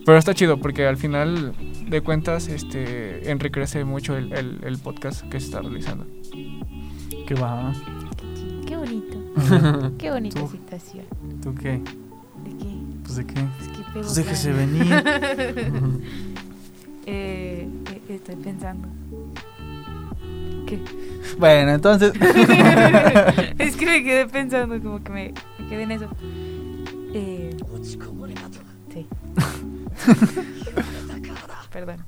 [0.06, 1.54] Pero está chido porque al final
[1.88, 6.06] de cuentas este, enriquece mucho el, el- el podcast que se está realizando.
[7.26, 7.72] ¿Qué va?
[8.66, 9.16] Qué bonito.
[9.98, 10.48] Qué bonita Tú.
[10.48, 11.04] situación.
[11.42, 11.70] ¿Tú qué?
[11.72, 12.76] ¿De qué?
[13.02, 13.34] Pues de qué?
[13.34, 15.04] Pues qué pedo, Pues déjese venir.
[17.06, 18.88] Eh, eh, estoy pensando.
[20.66, 20.82] ¿Qué?
[21.38, 22.14] bueno, entonces...
[23.58, 26.08] es que me quedé pensando, como que me, me quedé en eso.
[27.12, 27.54] Eh,
[28.92, 29.06] sí.
[31.72, 32.04] Perdón.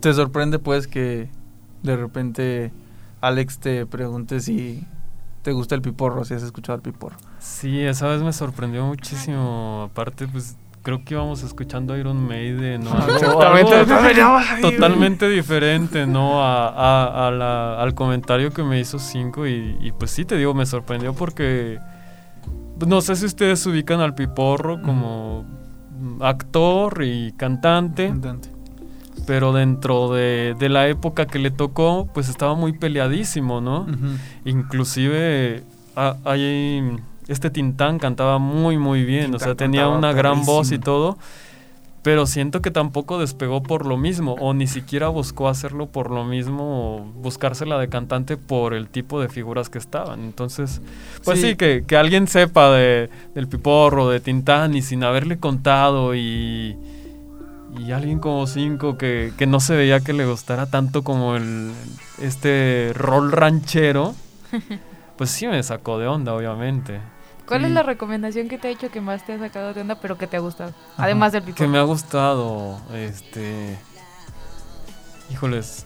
[0.00, 1.28] ¿Te sorprende pues que
[1.82, 2.72] de repente
[3.20, 4.84] Alex te pregunte si
[5.42, 7.16] te gusta el piporro, si has escuchado el piporro?
[7.38, 9.88] Sí, esa vez me sorprendió muchísimo.
[9.90, 13.74] Aparte, pues creo que íbamos escuchando Iron Maiden o algo- Exactamente.
[13.74, 16.42] algo totalmente diferente, ¿no?
[16.42, 20.36] A, a- a la- al comentario que me hizo Cinco y, y, pues sí, te
[20.36, 21.78] digo, me sorprendió porque
[22.78, 25.44] pues, no sé si ustedes ubican al Piporro como
[26.20, 28.50] actor y cantante, Cantante.
[29.26, 33.80] pero dentro de, de la época que le tocó, pues estaba muy peleadísimo, ¿no?
[33.80, 34.16] Ujú.
[34.44, 35.64] Inclusive
[36.24, 36.96] hay
[37.28, 41.18] este Tintán cantaba muy muy bien, o sea, tenía una gran voz y todo,
[42.02, 46.24] pero siento que tampoco despegó por lo mismo o ni siquiera buscó hacerlo por lo
[46.24, 50.20] mismo o buscársela de cantante por el tipo de figuras que estaban.
[50.20, 50.80] Entonces,
[51.24, 51.56] pues sí, Sí.
[51.56, 56.76] que, que alguien sepa de, del Piporro, de Tintán y sin haberle contado y
[57.86, 61.70] y alguien como cinco que, que no se veía que le gustara tanto como el
[62.20, 64.14] este rol ranchero,
[65.18, 66.98] pues sí me sacó de onda, obviamente.
[67.48, 69.94] ¿Cuál es la recomendación que te ha hecho que más te ha sacado de onda,
[70.00, 70.72] pero que te ha gustado?
[70.96, 71.56] Además del pipo.
[71.56, 73.78] Que me ha gustado, este...
[75.30, 75.84] Híjoles.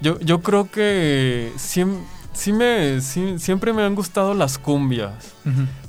[0.00, 5.34] Yo, yo creo que siem- sí me, sí- siempre me han gustado las cumbias.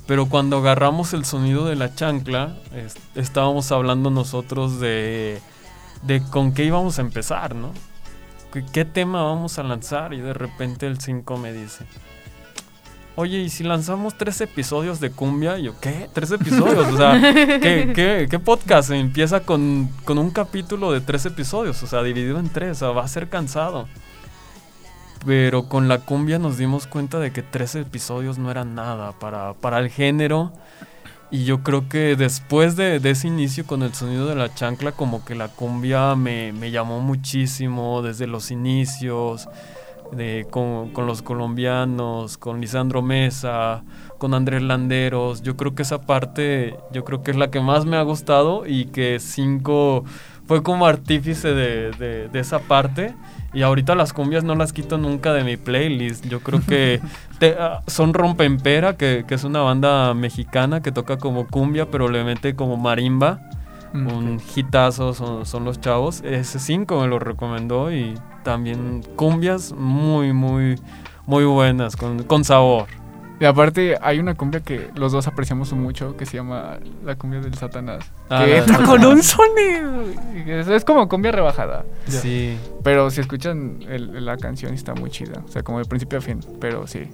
[0.06, 5.40] Pero cuando agarramos el sonido de la chancla, es- estábamos hablando nosotros de,
[6.02, 7.72] de con qué íbamos a empezar, ¿no?
[8.52, 10.14] ¿qué, qué tema vamos a lanzar?
[10.14, 11.84] Y de repente el 5 me dice,
[13.16, 15.58] oye, ¿y si lanzamos tres episodios de cumbia?
[15.58, 16.08] Yo, ¿qué?
[16.12, 16.86] ¿Tres episodios?
[16.86, 21.82] O sea, ¿qué, qué, qué podcast empieza con, con un capítulo de tres episodios?
[21.82, 23.88] O sea, dividido en tres, o sea, va a ser cansado.
[25.24, 29.54] Pero con la cumbia nos dimos cuenta de que tres episodios no eran nada para,
[29.54, 30.52] para el género.
[31.30, 34.92] Y yo creo que después de, de ese inicio con el sonido de la chancla,
[34.92, 39.48] como que la cumbia me, me llamó muchísimo desde los inicios,
[40.12, 43.82] de, con, con los colombianos, con Lisandro Mesa,
[44.18, 45.42] con Andrés Landeros.
[45.42, 48.66] Yo creo que esa parte, yo creo que es la que más me ha gustado
[48.66, 50.04] y que Cinco
[50.46, 53.14] fue como artífice de, de, de esa parte.
[53.52, 56.26] Y ahorita las cumbias no las quito nunca de mi playlist.
[56.26, 57.00] Yo creo que
[57.38, 62.08] te- ah, son Rompempera, que, que es una banda mexicana que toca como cumbia, pero
[62.08, 63.40] le mete como marimba.
[63.92, 66.20] Mm, Un hitazo son, son los chavos.
[66.24, 70.78] Ese 5 me lo recomendó y también cumbias muy, muy,
[71.26, 72.86] muy buenas, con, con sabor.
[73.38, 77.40] Y aparte hay una cumbia que los dos apreciamos mucho que se llama la cumbia
[77.40, 78.10] del Satanás.
[78.30, 80.04] Ah, que entra con un sonido.
[80.74, 81.84] Es, como cumbia rebajada.
[82.06, 82.56] Sí.
[82.82, 85.42] Pero si escuchan el- la canción está muy chida.
[85.44, 86.40] O sea, como de principio a fin.
[86.60, 87.08] Pero sí.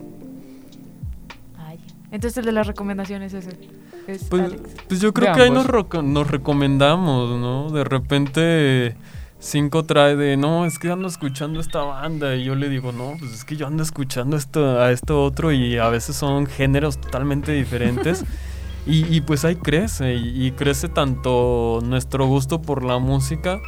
[1.59, 1.81] Ay.
[2.13, 3.59] Entonces el de las recomendaciones es ese.
[4.07, 4.63] Es Pues, Alex.
[4.89, 5.67] pues yo creo De que ahí ambos.
[5.67, 7.71] nos, reco- nos recomendamos, ¿no?
[7.71, 8.97] De repente
[9.39, 13.15] Cinco trae de, no, es que ando escuchando esta banda y yo le digo, no,
[13.19, 17.01] pues es que yo ando escuchando esto, a esto otro y a veces son géneros
[17.01, 18.25] totalmente diferentes.
[18.87, 23.59] y, y pues ahí crece y, y crece tanto nuestro gusto por la música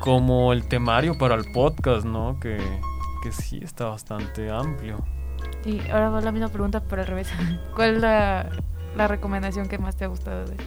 [0.00, 2.38] como el temario para el podcast, ¿no?
[2.40, 2.56] Que,
[3.22, 5.04] que sí está bastante amplio.
[5.64, 7.28] Y ahora va la misma pregunta, pero al revés.
[7.76, 8.48] ¿Cuál es la,
[8.98, 10.60] la recomendación que más te ha gustado de él?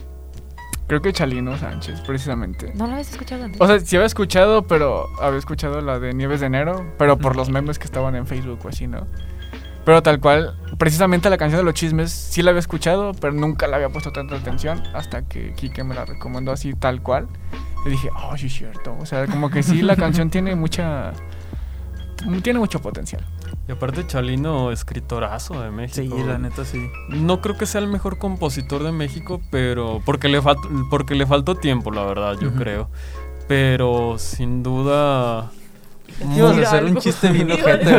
[0.88, 2.72] Creo que Chalino Sánchez, precisamente.
[2.74, 3.60] ¿No lo habías escuchado antes?
[3.60, 7.36] O sea, sí había escuchado, pero había escuchado la de Nieves de Enero, pero por
[7.36, 9.06] los memes que estaban en Facebook o así, ¿no?
[9.84, 13.66] Pero tal cual, precisamente la canción de los chismes sí la había escuchado, pero nunca
[13.66, 17.26] la había puesto tanta atención hasta que Kike me la recomendó así tal cual.
[17.84, 18.96] Y dije, oh, sí es cierto.
[19.00, 21.12] O sea, como que sí, la canción tiene mucha...
[22.42, 23.24] Tiene mucho potencial.
[23.68, 26.18] Y aparte Chalino, escritorazo de Sí, México.
[26.26, 26.80] la neta sí.
[27.08, 30.56] No creo que sea el mejor compositor de México, pero porque le fal-
[30.90, 32.88] porque le faltó tiempo, la verdad, yo creo.
[33.48, 35.50] Pero sin duda
[36.36, 37.90] Ibas a hacer un chiste bien ojete.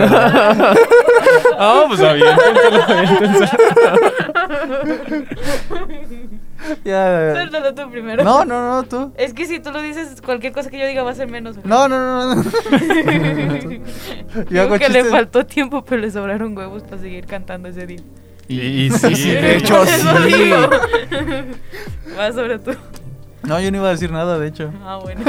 [1.57, 1.99] Ah, pues
[6.63, 6.83] aviéntenselo, aviéntenselo.
[6.83, 7.31] Ya.
[7.33, 8.23] Suéltalo tú primero.
[8.23, 9.11] No, no, no, tú.
[9.17, 11.57] Es que si tú lo dices, cualquier cosa que yo diga va a ser menos.
[11.63, 12.43] No, no, no, no.
[14.49, 18.01] Digo que le faltó tiempo, pero le sobraron huevos para seguir cantando ese día.
[18.47, 20.07] Y, y sí, Sí, de hecho, sí.
[22.17, 22.71] Va sobre tú.
[23.43, 24.71] No, yo no iba a decir nada, de hecho.
[24.83, 25.21] Ah, bueno.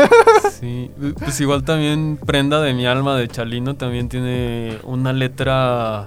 [0.60, 6.06] Sí, pues igual también Prenda de mi alma de Chalino también tiene una letra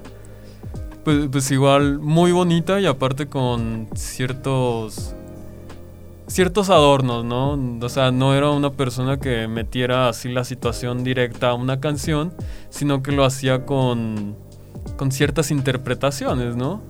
[1.07, 5.15] pues, pues igual muy bonita y aparte con ciertos
[6.27, 7.57] ciertos adornos, ¿no?
[7.81, 12.33] O sea, no era una persona que metiera así la situación directa a una canción,
[12.69, 14.35] sino que lo hacía con
[14.97, 16.81] con ciertas interpretaciones, ¿no?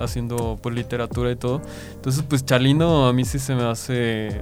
[0.00, 1.60] Haciendo pues literatura y todo.
[1.96, 4.40] Entonces, pues Chalino a mí sí se me hace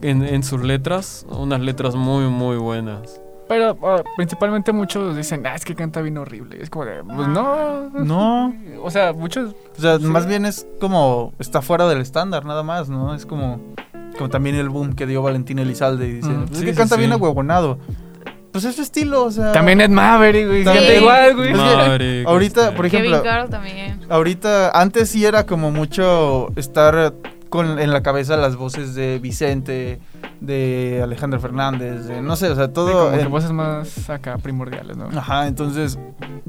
[0.00, 3.20] en, en sus letras, unas letras muy, muy buenas.
[3.50, 6.56] Pero ah, principalmente muchos dicen, ah, es que canta bien horrible.
[6.58, 7.90] Y es como de, pues no.
[7.90, 8.54] No.
[8.82, 9.54] O sea, muchos.
[9.76, 10.04] O sea, Sí.
[10.04, 13.12] más bien es como está fuera del estándar, nada más, ¿no?
[13.14, 13.60] Es como
[14.16, 16.76] como también el boom que dio Valentín Elizalde y dice, Mm, "Pues es que sí,
[16.76, 17.00] canta sí.
[17.00, 17.78] bien ahuevonado.
[18.52, 19.52] Pues es su estilo, o sea.
[19.52, 20.64] También Ed Maverick, güey.
[20.64, 21.52] Canta igual, güey.
[21.52, 24.00] Es que Maverick, ahorita, este, por ejemplo, Kevin Carl también.
[24.08, 27.14] ahorita antes sí era como mucho estar
[27.50, 30.00] con en la cabeza las voces de Vicente,
[30.40, 34.38] de Alejandro Fernández, de, no sé, o sea, Sí, todo como que voces más acá
[34.38, 35.08] primordiales, ¿no?
[35.08, 35.98] Ajá, entonces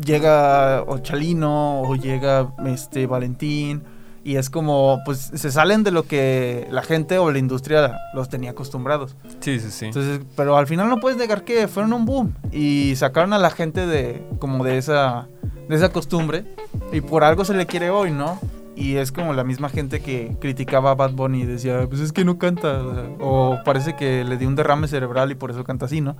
[0.01, 3.83] llega o Chalino o llega este Valentín
[4.23, 8.29] y es como pues se salen de lo que la gente o la industria los
[8.29, 9.15] tenía acostumbrados.
[9.39, 9.85] Sí, sí, sí.
[9.87, 13.49] Entonces, pero al final no puedes negar que fueron un boom y sacaron a la
[13.49, 15.27] gente de como de esa
[15.67, 16.45] de esa costumbre
[16.91, 18.39] y por algo se le quiere hoy, ¿no?
[18.81, 22.11] Y es como la misma gente que criticaba a Bad Bunny y decía, pues es
[22.11, 22.81] que no canta,
[23.19, 26.15] o, parece que le dio un derrame cerebral y por eso canta así, ¿no?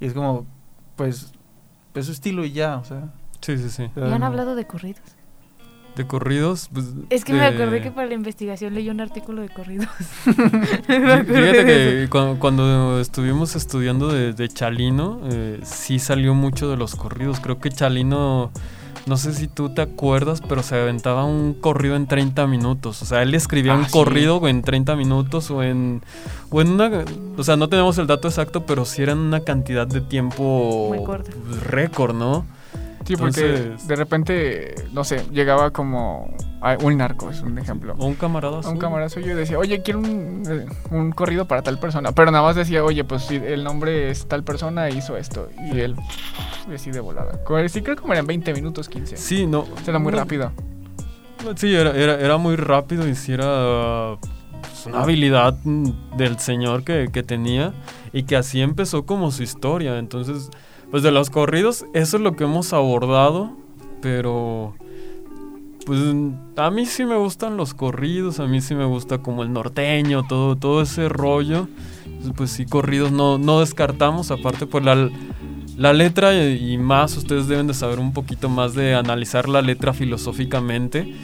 [0.00, 0.46] Y es como,
[0.96, 1.32] pues,
[1.94, 3.12] es su estilo y ya, o sea.
[3.40, 3.90] Sí, sí, sí.
[3.96, 5.02] ¿Y han hablado de corridos?
[5.96, 6.86] De corridos, pues.
[7.10, 9.88] Es que me de- acordé que para la investigación leí un artículo de corridos.
[10.86, 16.94] Fíjate que cu- cuando, estuvimos estudiando de, de Chalino, eh, sí salió mucho de los
[16.94, 17.40] corridos.
[17.40, 18.50] Creo que Chalino
[19.08, 23.02] no sé si tú te acuerdas, pero se aventaba un corrido en 30 minutos.
[23.02, 23.90] O sea, él escribía Ah, un sí.
[23.92, 26.02] corrido en 30 minutos o en,
[26.50, 27.04] o en una...
[27.36, 30.94] O sea, no tenemos el dato exacto, pero sí era en una cantidad de tiempo
[31.66, 32.44] récord, ¿no?
[33.06, 36.28] Sí, porque Entonces- de repente, no sé, llegaba como
[36.82, 37.94] un narco, es un ejemplo.
[37.98, 38.78] O un camarada A un suyo.
[38.78, 42.12] camarada suyo decía, oye, quiero un, eh, un corrido para tal persona.
[42.12, 45.48] Pero nada más decía, oye, pues si el nombre es tal persona, hizo esto.
[45.72, 45.94] Y él
[46.74, 47.40] así de volada.
[47.68, 49.16] Sí, creo que como eran 20 minutos, 15.
[49.16, 49.66] Sí, no.
[49.86, 50.52] Era muy no, rápido.
[51.56, 54.16] Sí, era, era, era muy rápido y sí era
[54.60, 57.72] pues, una habilidad mm, del señor que, que tenía
[58.12, 59.98] y que así empezó como su historia.
[59.98, 60.50] Entonces,
[60.90, 63.52] pues de los corridos, eso es lo que hemos abordado,
[64.02, 64.74] pero
[65.88, 66.00] pues
[66.58, 70.22] a mí sí me gustan los corridos, a mí sí me gusta como el norteño,
[70.28, 71.66] todo, todo ese rollo.
[72.20, 75.08] Pues, Pues sí, corridos no, no descartamos, aparte por la,
[75.78, 79.62] la letra y, y más, ustedes deben de saber un poquito más de analizar la
[79.62, 81.14] letra filosóficamente.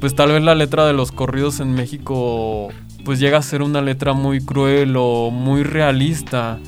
[0.00, 2.70] Pues tal vez la letra de los corridos en México
[3.04, 6.58] pues llega a ser una letra muy cruel o muy realista.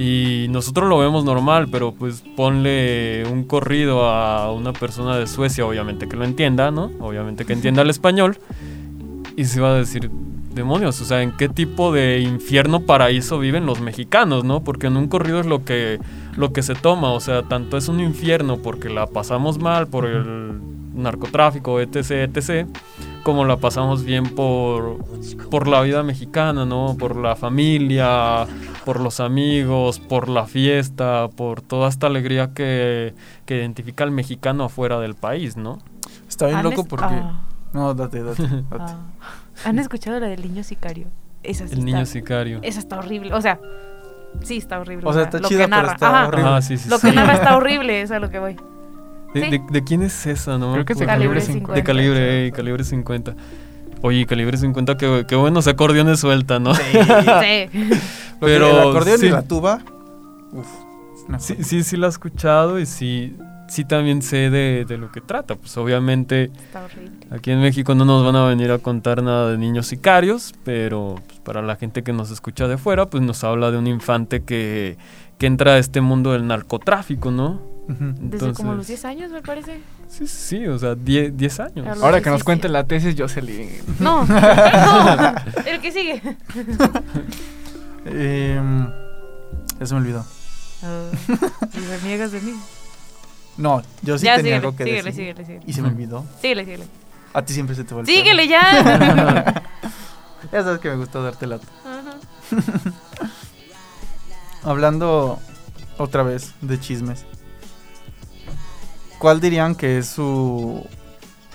[0.00, 5.66] Y nosotros lo vemos normal, pero pues ponle un corrido a una persona de Suecia,
[5.66, 6.92] obviamente que lo entienda, ¿no?
[7.00, 8.38] Obviamente que entienda el español.
[9.34, 10.08] Y se va a decir,
[10.54, 14.62] demonios, o sea, ¿en qué tipo de infierno paraíso viven los mexicanos, no?
[14.62, 15.98] Porque en un corrido es lo que,
[16.36, 20.06] lo que se toma, o sea, tanto es un infierno porque la pasamos mal por
[20.06, 20.60] el
[20.94, 22.68] narcotráfico, etc., etc.,
[23.24, 24.98] como la pasamos bien por,
[25.50, 26.96] por la vida mexicana, ¿no?
[26.98, 28.46] Por la familia,
[28.88, 33.12] por los amigos, por la fiesta, por toda esta alegría que,
[33.44, 35.78] que identifica al mexicano afuera del país, ¿no?
[36.26, 37.04] Está bien ¿Han loco porque...
[37.10, 37.42] ah,
[37.74, 38.42] No, date, date.
[38.48, 38.64] date.
[38.80, 38.96] ah.
[39.66, 41.08] ¿Han escuchado la del niño sicario?
[41.42, 42.60] Esa sí El niño sicario.
[42.62, 43.34] Esa está horrible.
[43.34, 43.60] O sea,
[44.42, 45.06] sí está horrible.
[45.06, 46.28] O sea, está lo chida, que pero está Ajá.
[46.28, 46.48] horrible.
[46.50, 47.10] Ah, sí, sí, Lo sí.
[47.10, 48.56] que narra está horrible, es a lo que voy.
[49.34, 49.50] ¿De, Sí.
[49.50, 50.56] de- de quién es esa?
[50.56, 51.24] No me Creo que es de acuerdo.
[51.24, 51.74] calibre Calibre 50.
[51.74, 53.34] De calibre, eh, calibre 50.
[54.00, 56.74] Oye, calibre 50, qué, qué buenos acordeones suelta, ¿no?
[56.74, 56.82] Sí.
[57.42, 57.90] Sí.
[58.40, 59.26] Pero el acordeón sí.
[59.26, 59.80] y la tuba.
[60.52, 60.66] Uf.
[61.38, 63.36] Sí, sí, sí la he escuchado y sí,
[63.68, 65.56] sí también sé de, de lo que trata.
[65.56, 66.50] Pues obviamente
[67.30, 71.16] aquí en México no nos van a venir a contar nada de niños sicarios, pero
[71.26, 74.42] pues, para la gente que nos escucha de fuera, pues nos habla de un infante
[74.42, 74.96] que,
[75.36, 77.60] que entra a este mundo del narcotráfico, ¿no?
[77.88, 78.14] Ujú.
[78.20, 79.80] Desde como los Entonces, 10 años, me parece.
[80.08, 81.86] Sí, sí, o sea, 10 10 años.
[82.02, 82.44] Ahora que nos 17.
[82.44, 83.68] cuente la tesis, Jocelyn.
[83.98, 85.34] No, no.
[85.66, 86.22] El que sigue.
[88.04, 88.90] Em,
[89.78, 90.24] ya se me olvidó.
[90.82, 91.10] Ah,
[91.74, 92.52] y reniegas de mí.
[93.56, 95.14] No, yo sí ya, tenía síguele, algo que síguele, decir.
[95.14, 95.64] síguele, síguele.
[95.66, 96.24] Y se me olvidó.
[96.40, 96.84] Síguele, síguele.
[97.32, 98.04] A ti siempre se te va.
[98.04, 99.64] Síguele ya.
[100.52, 101.66] Ya sabes que me gusta darte lata.
[101.84, 102.18] Ajá.
[104.62, 105.38] Hablando
[105.98, 107.26] otra vez de chismes.
[109.18, 110.86] ¿Cuál dirían que es su...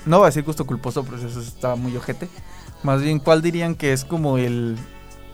[0.06, 2.28] No voy a decir gusto culposo, pero eso está muy ojete.
[2.84, 4.78] Más bien, ¿cuál dirían que es como el,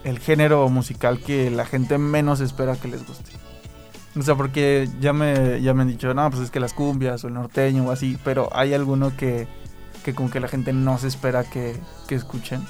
[0.04, 3.32] el género musical que la gente menos espera que les guste?
[4.16, 7.22] O sea, porque ya me, ya me han dicho, no, pues es que las cumbias
[7.24, 9.46] o el norteño o así, pero hay alguno que,
[10.04, 11.76] que como que la gente no se espera que,
[12.08, 12.60] que escuchen.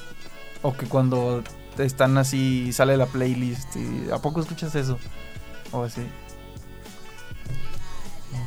[0.61, 1.41] O que cuando
[1.79, 4.99] están así sale la playlist y ¿a poco escuchas eso?
[5.71, 6.01] O así.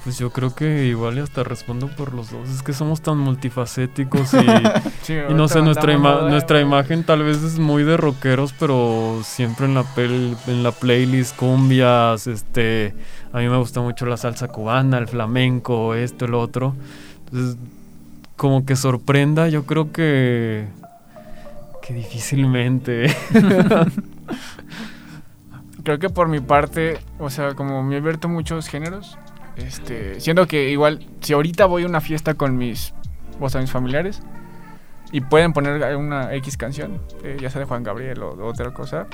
[0.03, 2.49] Pues yo creo que igual y hasta respondo por los dos.
[2.51, 4.39] Es que somos tan multifacéticos y,
[5.03, 9.21] Sí, y no sé, nuestra, ima- nuestra imagen tal vez es muy de rockeros, pero
[9.25, 12.95] siempre en la, pel- en la playlist cumbias, este,
[13.33, 16.75] a mí me gusta mucho la salsa cubana, el flamenco, esto, el otro.
[17.27, 17.57] Entonces,
[18.37, 20.67] como que sorprenda, yo creo que...
[21.83, 23.15] Que difícilmente.
[25.83, 29.19] Creo que por mi parte, o sea, como me he abierto muchos géneros,
[29.57, 32.95] este, siendo que igual, si ahorita voy a una fiesta con mis,
[33.41, 34.21] o sea, mis familiares,
[35.13, 38.73] y pueden poner una X canción, eh, ya sea de Juan Gabriel o de otra
[38.73, 39.07] cosa,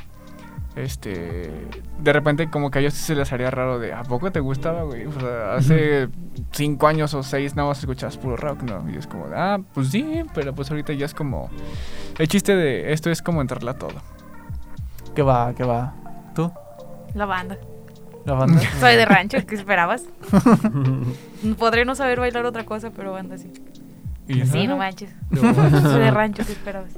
[0.77, 1.51] este,
[1.99, 4.85] de repente como que a ellos se les haría raro de, ¿a poco te gustaba,
[4.85, 5.05] güey?
[5.05, 6.09] O sea, hace
[6.53, 8.89] cinco años o seis nada más escuchabas puro rock, ¿no?
[8.91, 11.51] Y es como, ah, pues sí, pero pues ahorita ya es como,
[12.19, 14.01] el chiste de esto es como entrarla todo.
[15.15, 15.53] ¿Qué va?
[15.55, 15.93] ¿Qué va?
[16.35, 16.53] ¿Tú?
[17.15, 17.59] La banda.
[18.25, 18.61] ¿La banda?
[18.81, 20.05] Soy de rancho, ¿qué esperabas?
[21.59, 23.53] Podré no saber bailar otra cosa, pero banda sí.
[24.29, 25.11] Y Sí, no manches.
[25.35, 26.91] Soy de rancho, ¿qué esperabas?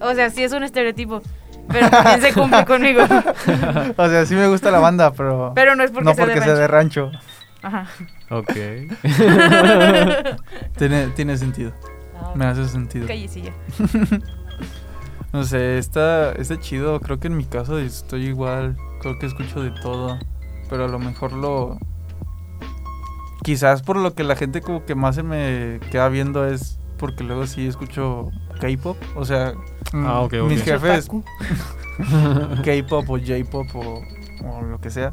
[0.00, 1.22] O sea, sí es un estereotipo,
[1.68, 3.02] pero también se cumple conmigo.
[3.96, 5.52] o sea, sí me gusta la banda, pero...
[5.54, 7.06] Pero no es porque no sea porque de sea rancho.
[7.06, 7.26] de rancho.
[7.62, 7.86] Ajá.
[8.30, 8.52] ok.
[10.76, 11.72] Tiene, tiene sentido.
[12.14, 13.06] Ah, Me hace sentido.
[13.08, 13.52] Callecilla.
[15.32, 17.00] No sé, está, está chido.
[17.00, 18.76] Creo que en mi caso estoy igual.
[19.00, 20.18] Creo que escucho de todo.
[20.68, 21.78] Pero a lo mejor lo
[23.42, 27.22] quizás por lo que la gente como que más se me queda viendo es porque
[27.24, 28.96] luego sí escucho K-pop.
[29.14, 29.54] O sea,
[29.92, 30.06] Mm.
[30.06, 30.48] Ah, ok, ok.
[30.48, 31.08] mis jefes.
[32.64, 34.02] K-pop o J-pop o,
[34.44, 35.12] o lo que sea.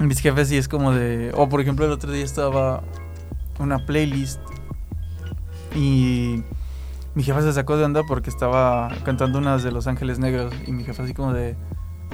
[0.00, 1.32] Mis jefes sí es como de...
[1.34, 2.82] O por ejemplo el otro día estaba
[3.58, 4.40] una playlist
[5.74, 6.42] y
[7.14, 10.72] mi jefa se sacó de onda porque estaba cantando unas de Los Ángeles Negros y
[10.72, 11.56] mi jefa así como de...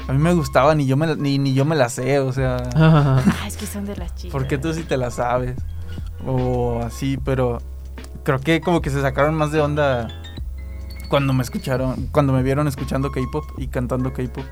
[0.09, 2.33] A mí me gustaban ni yo me, la- ni, ni yo me las sé, o
[2.33, 2.57] sea...
[2.75, 4.33] Ah, es que son de las chicas.
[4.33, 5.57] ¿Por qué tú sí te la sabes?
[6.27, 7.59] O así, pero
[8.25, 10.09] creo que como que se sacaron más de onda
[11.09, 14.45] cuando me escucharon, cuando me vieron escuchando K-pop y cantando K-pop.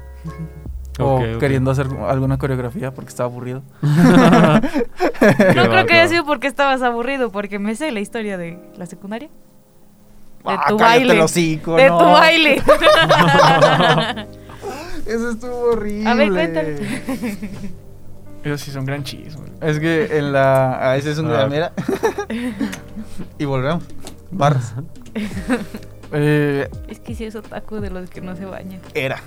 [0.99, 3.63] O queriendo hacer alguna coreografía porque estaba aburrido.
[3.83, 8.87] No creo que haya sido porque estabas aburrido, porque me sé la historia de la
[8.87, 9.29] secundaria.
[9.29, 11.21] De Ah, tu baile.
[11.21, 11.99] hocico, de no.
[11.99, 12.63] tu baile.
[15.07, 16.09] Eso estuvo horrible.
[16.09, 16.69] A ver, cuéntalo.
[18.45, 19.47] Ellos sí son gran chisme.
[19.61, 20.91] Es que en la.
[20.91, 21.47] A ese es un Ah.
[21.51, 21.73] mira.
[23.39, 23.85] y volvemos.
[24.31, 24.75] Barras.
[26.13, 28.81] Eh, es que si es otaku de los que no se bañan.
[28.95, 29.19] era.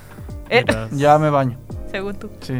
[0.50, 0.90] Eh, Verás.
[0.92, 1.56] Ya me baño.
[1.90, 2.30] según tú.
[2.40, 2.54] Sí.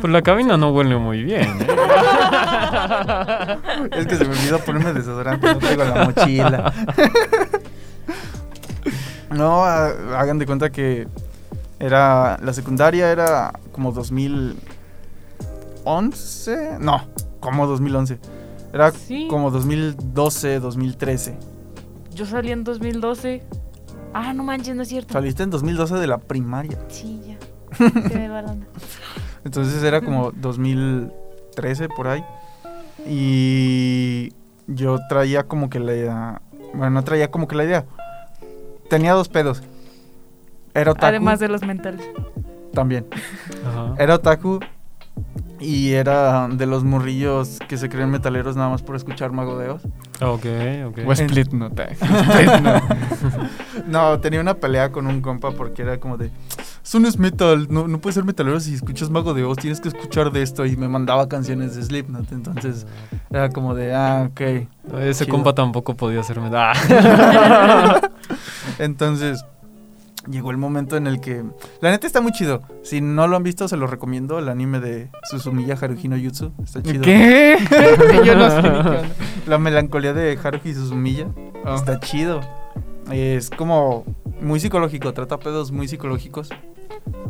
[0.00, 1.42] Pues la cabina no huele muy bien.
[1.42, 1.66] ¿eh?
[3.92, 6.72] Es que se me olvidó ponerme desodorante, no traigo la mochila.
[9.30, 11.06] No, ha- hagan de cuenta que
[11.80, 17.02] era la secundaria era como 2011, no,
[17.40, 18.18] como 2011.
[18.72, 19.26] Era Sí.
[19.28, 21.36] como 2012, 2013.
[22.14, 23.42] Yo salí en 2012.
[24.14, 25.12] Ah, no manches, no es cierto.
[25.14, 26.78] Saliste en 2012 de la primaria.
[26.88, 27.36] Sí, ya.
[28.08, 28.66] Se me va la onda.
[29.44, 32.24] Entonces era como 2013 por ahí.
[33.06, 34.32] Y
[34.66, 36.42] yo traía como que la idea.
[36.74, 37.86] Bueno, no traía como que la idea.
[38.88, 39.62] Tenía dos pedos.
[40.74, 41.06] Era otaku.
[41.06, 42.08] Además de los mentales.
[42.72, 43.06] También.
[43.66, 43.94] Ajá.
[43.98, 44.60] Era otaku.
[45.60, 49.68] Y era de los morrillos que se creen metaleros nada más por escuchar Mago de
[49.68, 49.82] Oz.
[50.22, 50.46] Ok,
[50.86, 50.98] ok.
[51.06, 51.88] O Split Note.
[53.86, 56.30] No, tenía una pelea con un compa porque era como de.
[56.82, 59.80] Eso no es metal, no, no puedes ser metalero si escuchas Mago de Oz, tienes
[59.80, 60.64] que escuchar de esto.
[60.64, 62.32] Y me mandaba canciones de Slipknot.
[62.32, 62.86] Entonces
[63.28, 64.40] era como de, ah, ok.
[65.00, 65.36] Ese chido.
[65.36, 66.50] compa tampoco podía hacerme.
[66.54, 68.00] Ah.
[68.78, 69.44] Entonces,
[70.30, 71.44] llegó el momento en el que.
[71.80, 72.62] La neta está muy chido.
[72.82, 74.38] Si no lo han visto, se lo recomiendo.
[74.38, 76.52] El anime de Susumiya Haruhi no Jutsu.
[76.62, 77.02] Está chido.
[77.02, 77.58] ¿Qué?
[78.24, 79.02] Yo no sé.
[79.46, 81.28] La melancolía de Haruhi Suzumiya.
[81.64, 81.74] Ah.
[81.76, 82.40] Está chido.
[83.10, 84.04] Es como
[84.40, 85.12] muy psicológico.
[85.12, 86.50] Trata pedos muy psicológicos.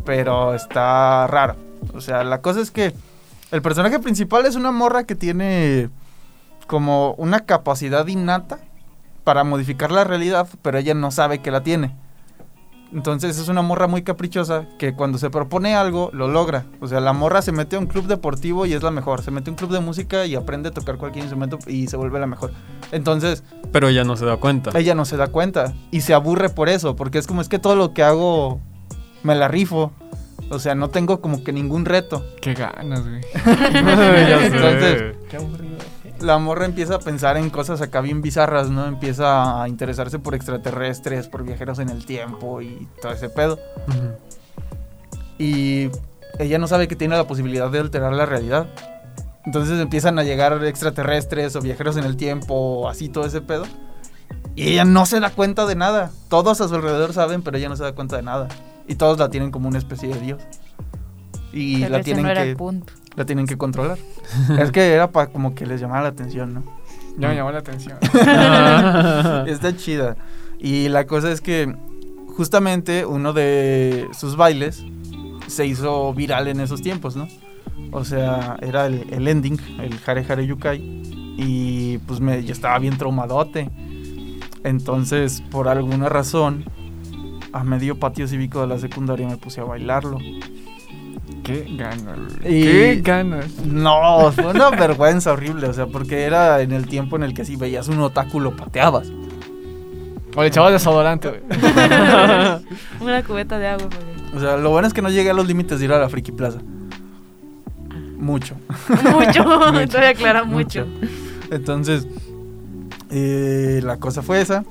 [0.05, 1.57] Pero está raro.
[1.95, 2.93] O sea, la cosa es que
[3.51, 5.91] el personaje principal es una morra que tiene
[6.67, 8.59] como una capacidad innata
[9.25, 11.97] para modificar la realidad, pero ella no sabe que la tiene.
[12.93, 16.65] Entonces es una morra muy caprichosa que cuando se propone algo lo logra.
[16.81, 19.23] O sea, la morra se mete a un club deportivo y es la mejor.
[19.23, 21.97] Se mete a un club de música y aprende a tocar cualquier instrumento y se
[21.97, 22.51] vuelve la mejor.
[22.91, 24.77] Entonces Pero ella no se da cuenta.
[24.77, 27.59] ella no se da cuenta y se aburre por eso, porque es como es que
[27.61, 28.61] todo lo que hago
[29.23, 29.93] me la rifo.
[30.53, 32.25] O sea, no tengo como que ningún reto.
[32.41, 33.21] Qué ganas, güey.
[33.45, 34.47] Ya sé.
[34.47, 35.77] Entonces, Qué aburrido.
[36.21, 38.87] La morra empieza a pensar en cosas acá bien bizarras, ¿no?
[38.87, 43.59] Empieza a interesarse por extraterrestres, por viajeros en el tiempo y todo ese pedo.
[45.39, 45.91] Y
[46.39, 48.69] ella no sabe que tiene la posibilidad de alterar la realidad.
[49.47, 53.65] Entonces empiezan a llegar extraterrestres o viajeros en el tiempo, o así todo ese pedo.
[54.55, 56.11] Y ella no se da cuenta de nada.
[56.29, 58.49] Todos a su alrededor saben, pero ella no se da cuenta de nada.
[58.87, 60.43] Y todos la tienen como una especie de dios.
[61.53, 62.93] Y Pero la ese tienen, no era que, el punto.
[63.17, 63.99] La tienen que controlar.
[64.59, 66.65] es que era para como que les llamara la atención, ¿no?
[67.19, 67.99] Ya me llamó la atención.
[69.47, 70.17] Está chida.
[70.59, 71.75] Y la cosa es que
[72.37, 74.85] justamente uno de sus bailes
[75.47, 77.29] se hizo viral en esos tiempos, ¿no?
[77.93, 80.81] O sea, era el, el ending, el Hare Hare Yukai.
[81.37, 83.71] Y pues me, yo estaba bien traumadote.
[84.63, 86.65] Entonces, por alguna razón,
[87.53, 90.19] a medio patio cívico de la secundaria me puse a bailarlo.
[91.43, 92.59] Qué ganas, güey.
[92.59, 93.47] Y- Qué ganas.
[93.65, 97.45] No, fue una vergüenza horrible, o sea, porque era en el tiempo en el que
[97.45, 99.11] si veías un otaku lo pateabas.
[100.37, 101.41] O le echabas desodorante, güey.
[103.01, 103.89] Una cubeta de agua.
[103.89, 105.99] porque- O sea, lo bueno es que no llegué a los límites de ir a
[105.99, 106.59] la Friki Plaza.
[108.17, 108.55] Mucho.
[108.89, 109.45] Mucho.
[109.89, 110.87] Todavía aclara mucho.
[111.51, 112.07] Entonces,
[113.11, 114.65] eh, la cosa fue esa.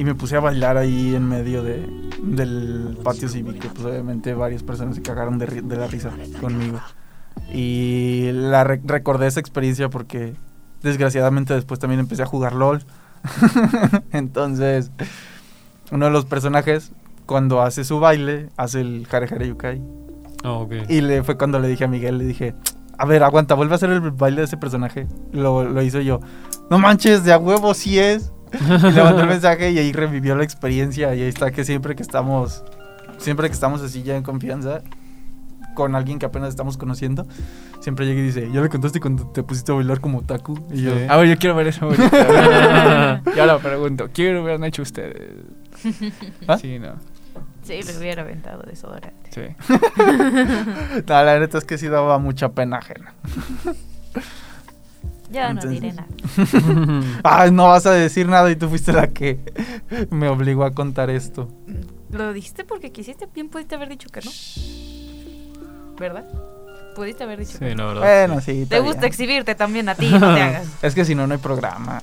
[0.00, 1.86] Y me puse a bailar ahí en medio de,
[2.22, 3.68] del patio cívico.
[3.74, 6.80] Pues obviamente varias personas se cagaron de, de la risa conmigo.
[7.52, 10.32] Y la re- recordé esa experiencia porque
[10.82, 12.82] desgraciadamente después también empecé a jugar LOL.
[14.12, 14.90] Entonces,
[15.92, 16.92] uno de los personajes,
[17.26, 19.82] cuando hace su baile, hace el Hare Hare Yukai.
[20.42, 20.72] Ah, ok.
[20.88, 22.54] Y le fue cuando le dije a Miguel, le dije,
[22.96, 25.06] a ver, aguanta, vuelve a hacer el baile de ese personaje.
[25.32, 26.20] Lo, lo hizo yo.
[26.70, 28.32] No manches, de a huevo sí es.
[28.60, 31.14] Y le mandé el mensaje y ahí revivió la experiencia.
[31.14, 32.64] Y ahí está que siempre que estamos,
[33.18, 34.82] siempre que estamos así ya en confianza
[35.74, 37.26] con alguien que apenas estamos conociendo,
[37.80, 40.58] siempre llega y dice, ya le contaste cuando te pusiste a bailar como taku.
[40.70, 41.06] Y yo, Sí.
[41.08, 43.22] A ver, yo quiero ver eso ahorita.
[43.36, 44.08] ya lo pregunto.
[44.12, 45.32] ¿Qué hubieran hecho ustedes?
[46.48, 46.58] ¿Ah?
[46.58, 46.94] Sí, no.
[47.62, 49.30] Sí, le hubiera aventado desodorante.
[49.30, 49.42] Sí.
[51.06, 53.14] "No, la neta es que sí daba mucha pena ajena.
[55.30, 56.08] Ya no Entonces- diré nada.
[57.24, 59.38] Ay, no vas a decir nada y tú fuiste la que
[60.10, 61.48] me obligó a contar esto.
[62.10, 64.30] Lo dijiste porque quisiste, bien pudiste haber dicho que no.
[65.98, 66.24] ¿Verdad?
[66.96, 67.94] Pudiste haber dicho Sí, que no.
[67.94, 68.26] la verdad.
[68.28, 68.66] Bueno, sí.
[68.68, 69.12] Te gusta bien.
[69.12, 70.66] exhibirte también a ti, no te hagas.
[70.82, 72.02] Es que si no, no hay programa.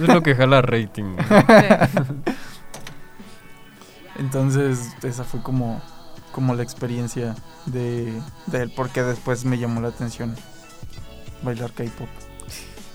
[0.00, 1.14] Es lo que jala rating.
[4.18, 5.80] Entonces, esa fue como,
[6.32, 7.36] como la experiencia
[7.66, 8.12] de,
[8.46, 10.34] de él, porque después me llamó la atención
[11.42, 12.08] bailar K-pop.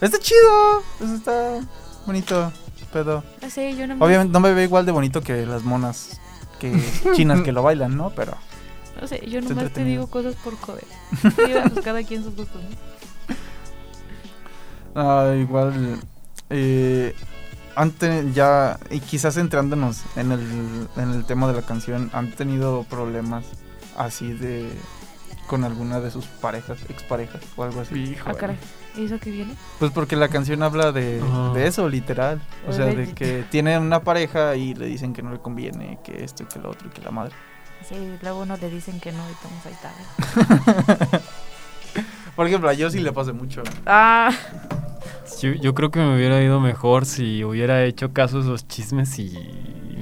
[0.04, 1.62] Está chido, pues está
[2.06, 2.52] bonito,
[2.92, 4.06] pero No sé, yo no me...
[4.06, 6.20] obviamente no me ve igual de bonito que las monas
[6.60, 6.78] que
[7.16, 8.10] chinas que lo bailan, ¿no?
[8.10, 8.36] Pero
[9.00, 10.84] No sé, yo nomás te digo cosas por joder.
[11.22, 11.30] Sí,
[11.74, 13.32] pues cada quien sus gustos, ¿no?
[15.02, 16.02] ah, igual
[16.50, 17.16] eh,
[17.78, 22.84] antes ya y quizás entrándonos en el, en el tema de la canción, han tenido
[22.90, 23.46] problemas
[23.96, 24.70] así de
[25.48, 27.96] con alguna de sus parejas, exparejas o algo así.
[28.00, 28.30] Hijo.
[28.30, 28.58] Ah, caray.
[28.58, 29.56] ¿Y eso qué viene?
[29.80, 31.22] Pues porque la canción habla de,
[31.54, 32.42] de eso, literal.
[32.68, 36.00] O sea, de- de que tiene una pareja y le dicen que no le conviene,
[36.04, 37.34] que esto y que lo otro y que la madre.
[37.88, 41.22] Sí, luego no le dicen que no y todos ahí está.
[42.36, 43.62] Por ejemplo, a Yossi le pasa mucho.
[43.86, 44.32] Ah,
[45.42, 49.20] Yo, yo creo que me hubiera ido mejor si hubiera hecho caso a esos chismes
[49.20, 49.38] y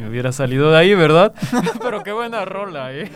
[0.02, 1.34] me hubiera salido de ahí, ¿verdad?
[1.82, 3.04] Pero qué buena rola, ¿eh?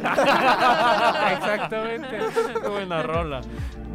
[1.38, 2.20] Exactamente.
[2.62, 3.42] Qué buena rola.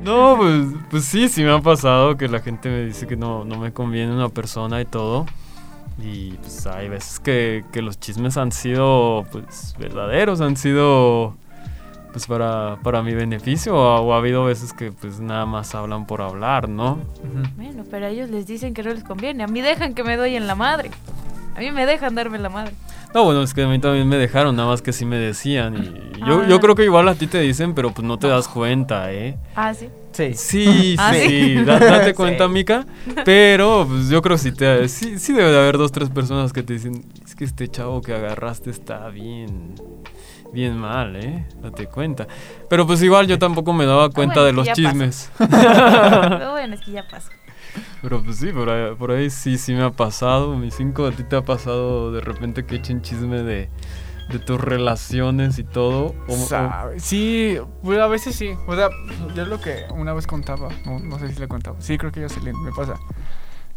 [0.03, 3.45] No, pues, pues sí, sí me ha pasado que la gente me dice que no,
[3.45, 5.27] no me conviene una persona y todo.
[6.03, 11.37] Y pues hay veces que, que los chismes han sido pues verdaderos, han sido
[12.13, 16.23] pues para, para mi beneficio o, ha habido veces que pues nada más hablan por
[16.23, 16.99] hablar, ¿no?
[17.57, 19.45] Bueno, pero a ellos les dicen que no les conviene.
[19.45, 20.91] A mí dejan que me doy en la madre.
[21.61, 22.73] A mí me dejan darme la madre.
[23.13, 25.77] No, bueno, es que a mí también me dejaron, nada más que sí me decían.
[26.17, 26.47] Y yo, Ah.
[26.49, 29.37] yo creo que igual a ti te dicen, pero pues no te das cuenta, ¿eh?
[29.55, 29.91] Ah, sí.
[30.13, 30.33] Sí.
[30.35, 31.55] Sí, Ah, sí, ¿sí?
[31.65, 32.13] da- date Sí.
[32.15, 32.87] cuenta, Mica.
[33.27, 36.53] Pero pues yo creo que sí, te, sí, sí debe de haber dos, tres personas
[36.55, 39.75] que te dicen, es que este chavo que agarraste está bien,
[40.55, 41.47] bien mal, ¿eh?
[41.61, 42.27] Date cuenta.
[42.71, 44.81] Pero pues igual yo tampoco me daba cuenta bueno, de los pasó.
[44.81, 45.31] chismes.
[45.39, 47.31] Pero bueno, es que ya pasa.
[48.03, 50.57] Pero pues sí, por ahí, por ahí sí, sí me ha pasado.
[50.57, 53.69] Mi cinco, ¿a ti te ha pasado de repente que echen chisme de,
[54.31, 56.15] de tus relaciones y todo?
[56.27, 58.53] O- o- Sí, pues a veces sí.
[58.67, 58.89] O sea,
[59.35, 60.69] yo lo que una vez contaba.
[60.87, 61.77] No, sé si le contaba.
[61.81, 62.95] Sí, creo que yo sí le- me pasa.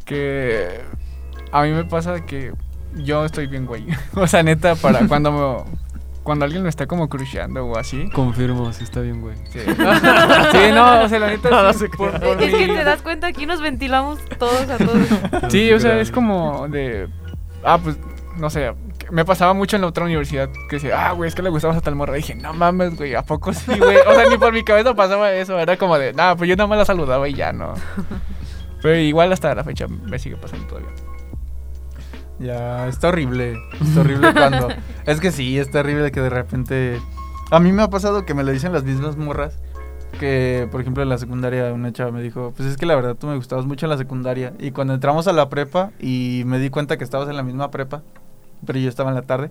[0.05, 0.81] Que
[1.51, 2.53] a mí me pasa que
[2.95, 3.85] yo estoy bien güey.
[4.15, 5.92] O sea, neta, para cuando me-
[6.23, 8.09] cuando alguien me está como cruceando o así.
[8.09, 9.35] Confirmo, sí está bien, güey.
[9.51, 11.49] Sí, sí no, o sea, la neta.
[11.49, 14.77] No, sí, se por- por Es que te das cuenta, aquí nos ventilamos todos a
[14.77, 15.07] todos.
[15.49, 17.07] Sí, o sea, es como de.
[17.63, 17.97] Ah, pues,
[18.37, 18.73] no sé.
[19.11, 21.77] Me pasaba mucho en la otra universidad que decía, ah, güey, es que le gustabas
[21.77, 22.13] a tal morra.
[22.17, 23.97] Y dije, no mames, güey, ¿a poco sí, güey?
[24.07, 25.59] O sea, ni por mi cabeza pasaba eso.
[25.59, 27.73] Era como de, nah, pues yo nada más la saludaba y ya, ¿no?
[28.81, 30.89] Pero igual hasta la fecha me sigue pasando todavía.
[32.43, 33.57] Ya, está horrible.
[33.81, 34.67] Está horrible cuando.
[35.05, 36.99] Es que sí, está horrible que de repente.
[37.51, 39.59] A mí me ha pasado que me lo dicen las mismas morras.
[40.19, 43.15] Que, por ejemplo, en la secundaria una chava me dijo, pues es que la verdad
[43.15, 44.53] tú me gustabas mucho en la secundaria.
[44.59, 47.71] Y cuando entramos a la prepa y me di cuenta que estabas en la misma
[47.71, 48.03] prepa,
[48.65, 49.49] pero yo estaba en la tarde,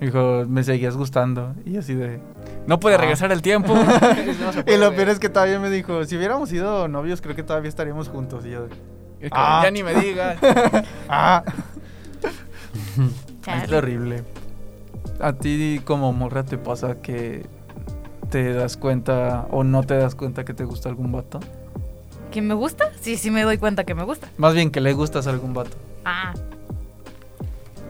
[0.00, 1.54] me dijo, me seguías gustando.
[1.64, 2.20] Y así de...
[2.66, 2.98] No puede Ah.
[2.98, 3.72] regresar el tiempo.
[4.66, 7.68] Y lo peor es que todavía me dijo, si hubiéramos sido novios, creo que todavía
[7.68, 8.44] estaríamos juntos.
[8.46, 8.70] Y yo de,
[9.30, 9.60] Ah.
[9.64, 10.38] Ya ni me digas.
[11.08, 11.44] ah,
[13.42, 13.64] Chale.
[13.64, 14.24] Es horrible.
[15.20, 17.46] ¿A ti como morra te pasa que
[18.30, 21.40] te das cuenta o no te das cuenta que te gusta algún vato?
[22.30, 22.92] ¿Que me gusta?
[23.00, 24.28] Sí, sí me doy cuenta que me gusta.
[24.36, 25.76] Más bien que le gustas a algún vato.
[26.04, 26.34] Ah.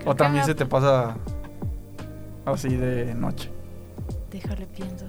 [0.06, 1.16] O también se te pasa
[2.46, 3.50] así de noche.
[4.30, 5.06] Déjale pienso.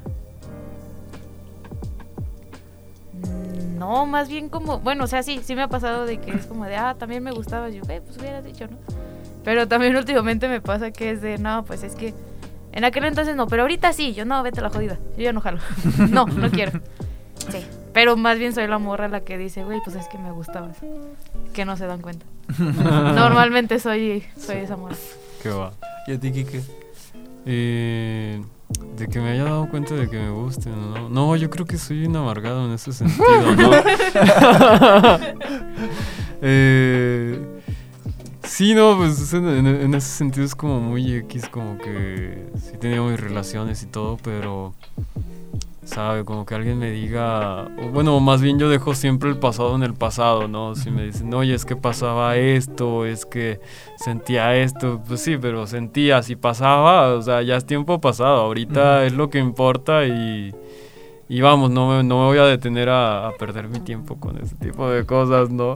[3.78, 6.46] No, más bien como, bueno, o sea, sí, sí me ha pasado de que es
[6.48, 8.78] como de, ah, también me gustaba, yo, eh, pues hubieras dicho, ¿no?
[9.44, 12.14] Pero también últimamente me pasa que es de, no, pues es que
[12.72, 15.34] en aquel entonces no, pero ahorita sí, yo no, vete a la jodida, yo ya
[15.34, 15.60] no jalo,
[16.10, 16.80] no, no quiero.
[17.52, 20.32] Sí, pero más bien soy la morra la que dice, güey, pues es que me
[20.32, 20.78] gustabas,
[21.54, 22.26] que no se dan cuenta.
[22.60, 24.96] Normalmente soy, soy esa morra.
[25.42, 25.72] ¿Qué va?
[26.08, 26.62] ¿Y a ti, Kike?
[27.46, 28.42] Eh,
[28.98, 31.10] De que me haya dado cuenta de que me gusten, ¿no?
[31.10, 33.72] No, yo creo que soy un amargado en ese sentido, ¿no?
[36.42, 37.59] eh,
[38.50, 43.02] sí, no, pues en, en- ese sentido es como muy X, como que sí tenía
[43.02, 44.74] mis relaciones y todo, pero,
[45.86, 46.24] ¿sabe?
[46.26, 49.84] Como que alguien me diga, o bueno, más bien yo dejo siempre el pasado en
[49.84, 50.76] el pasado, ¿no?
[50.76, 53.60] Si me dicen, oye, es que pasaba esto, es que
[53.98, 59.06] sentía esto, pues sí, pero sentía, si pasaba, o sea, ya es tiempo pasado, ahorita
[59.06, 60.54] es lo que importa y,
[61.32, 64.40] y vamos, no me, no me voy a detener a, a perder mi tiempo con
[64.40, 65.76] ese tipo de cosas, ¿no?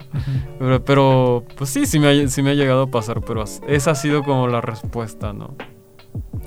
[0.58, 3.92] Pero, pero, pues sí, sí me, ha, sí me ha llegado a pasar, pero esa
[3.92, 5.54] ha sido como la respuesta, ¿no?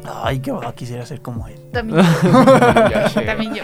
[0.05, 1.71] Ay, qué va, quisiera ser como él.
[1.73, 3.23] También yo.
[3.25, 3.63] También yo.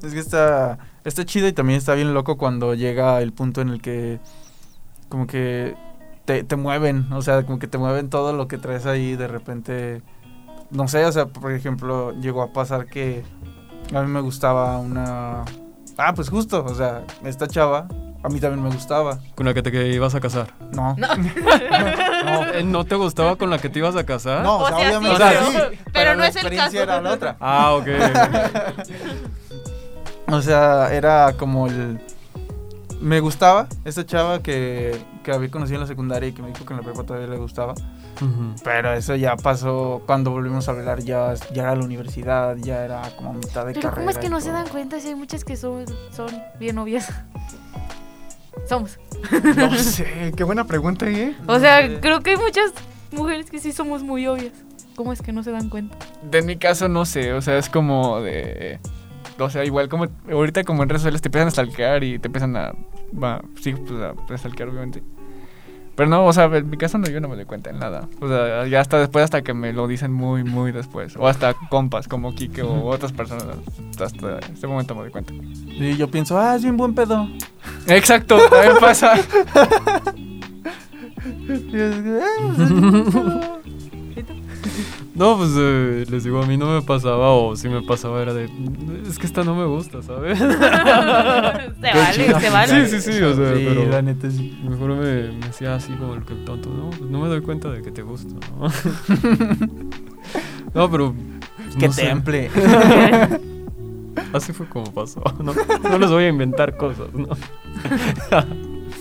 [0.00, 3.70] Es que está, está chido y también está bien loco cuando llega el punto en
[3.70, 4.20] el que
[5.08, 5.74] como que
[6.24, 9.26] te, te mueven, o sea, como que te mueven todo lo que traes ahí de
[9.26, 10.02] repente,
[10.70, 13.24] no sé, o sea, por ejemplo, llegó a pasar que
[13.94, 15.42] a mí me gustaba una...
[15.98, 17.88] Ah, pues justo, o sea, esta chava,
[18.22, 19.18] a mí también me gustaba.
[19.34, 20.48] Con la que te ibas a casar.
[20.72, 20.94] No.
[22.26, 22.44] No.
[22.48, 24.42] Eh, ¿No te gustaba con la que te ibas a casar?
[24.42, 26.80] No, O o sea, sea, sí, obviamente pero- sí, pero no la es el experiencia
[26.80, 26.92] caso.
[26.92, 27.36] era la otra.
[27.40, 27.86] Ah, ok.
[30.28, 32.00] O sea, era como el...
[33.00, 36.64] Me gustaba esta chava que, que había conocido en la secundaria y que me dijo
[36.64, 37.74] que en la prepa todavía le gustaba.
[38.64, 43.02] Pero eso ya pasó cuando volvimos a hablar, ya, ya era la universidad, ya era
[43.16, 43.96] como a mitad de Pero carrera.
[43.96, 47.12] ¿cómo es que no se dan cuenta si hay muchas que son, son bien obvias?
[48.68, 48.98] Somos.
[49.56, 51.36] No sé, qué buena pregunta, ¿eh?
[51.46, 52.72] O sea, creo que hay muchas
[53.12, 54.52] mujeres que sí somos muy obvias.
[54.96, 55.96] ¿Cómo es que no se dan cuenta?
[56.22, 58.80] De mi caso no sé, o sea, es como de...
[59.38, 62.28] O sea, igual como ahorita como en redes sociales te empiezan a stalkear y te
[62.28, 62.72] empiezan a...
[63.22, 65.02] Va, sí, pues a, a stalkear obviamente.
[65.96, 68.08] Pero no, o sea, en mi caso no, yo no me doy cuenta en nada.
[68.20, 71.16] O sea, ya hasta después, hasta que me lo dicen muy, muy después.
[71.16, 73.46] O hasta compas como Kike o otras personas.
[73.98, 75.32] Hasta ese momento me doy cuenta.
[75.32, 77.26] Y yo pienso, ah, es bien buen pedo.
[77.86, 79.14] Exacto, también pasa.
[85.16, 88.34] No, pues eh, les digo, a mí no me pasaba, o si me pasaba era
[88.34, 88.50] de.
[89.08, 90.38] Es que esta no me gusta, ¿sabes?
[90.38, 92.86] se vale, se vale.
[92.88, 93.86] Sí, sí, sí, o sea, Sí, pero.
[93.88, 94.58] la neta sí.
[94.68, 97.40] Mejor me, me hacía así como el que el tonto, no, pues no me doy
[97.40, 98.68] cuenta de que te gusta, ¿no?
[100.74, 101.14] no, pero.
[101.56, 102.02] pues, Qué no sé.
[102.02, 102.50] temple.
[104.32, 105.52] Así fue como pasó, ¿no?
[105.88, 107.28] No les voy a inventar cosas, ¿no?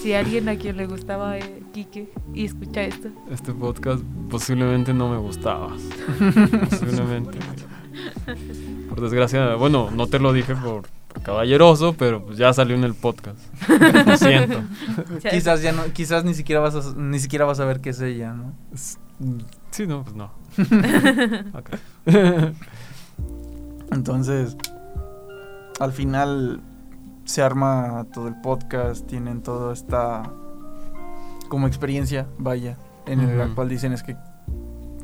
[0.05, 3.09] Si alguien a quien le gustaba eh, Quique y escucha esto.
[3.31, 5.69] Este podcast posiblemente no me gustaba.
[6.69, 7.39] Posiblemente.
[8.87, 12.83] Por desgracia, bueno, no te lo dije por, por caballeroso, pero pues ya salió en
[12.83, 13.39] el podcast.
[14.05, 14.61] Lo siento.
[15.31, 17.99] Quizás ya no, quizás ni siquiera vas a, ni siquiera vas a ver qué es
[17.99, 18.53] ella, ¿no?
[19.71, 20.31] Sí, no, pues no.
[21.57, 21.71] Ok.
[23.91, 24.55] Entonces,
[25.79, 26.61] al final
[27.25, 30.23] se arma todo el podcast, tienen toda esta
[31.49, 33.55] como experiencia, vaya, en la Ujú.
[33.55, 34.15] cual dicen es que,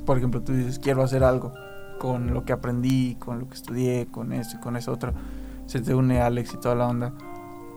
[0.06, 1.54] por ejemplo, tú dices, quiero hacer algo
[2.00, 5.14] con lo que aprendí, con lo que estudié, con eso y con eso otro.
[5.68, 7.14] Se te une Alex y toda la onda.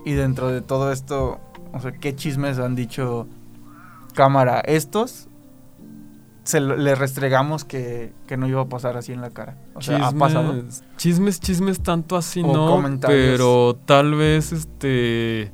[0.05, 1.40] Y dentro de todo esto,
[1.72, 3.26] o sea, ¿qué chismes han dicho
[4.14, 4.61] cámara?
[4.61, 5.28] Estos
[6.45, 9.57] se le restregamos que, que no iba a pasar así en la cara.
[9.74, 10.53] O sea, ha pasado.
[10.53, 13.30] Chismes, chismes, chismes tanto así O no, comentarios.
[13.30, 15.53] pero tal vez este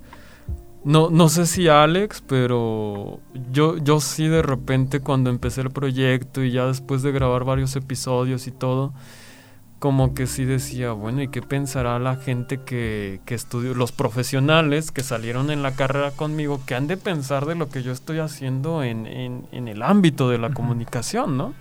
[0.83, 3.21] no no sé si Alex, pero
[3.53, 7.77] yo yo sí de repente cuando empecé el proyecto y ya después de grabar varios
[7.77, 8.93] episodios y todo
[9.81, 14.93] como que sí decía, bueno, ¿y qué pensará la gente que, que estudió, los profesionales
[14.93, 18.19] que salieron en la carrera conmigo, que han de pensar de lo que yo estoy
[18.19, 21.55] haciendo en, en, en el ámbito de la comunicación, ¿no?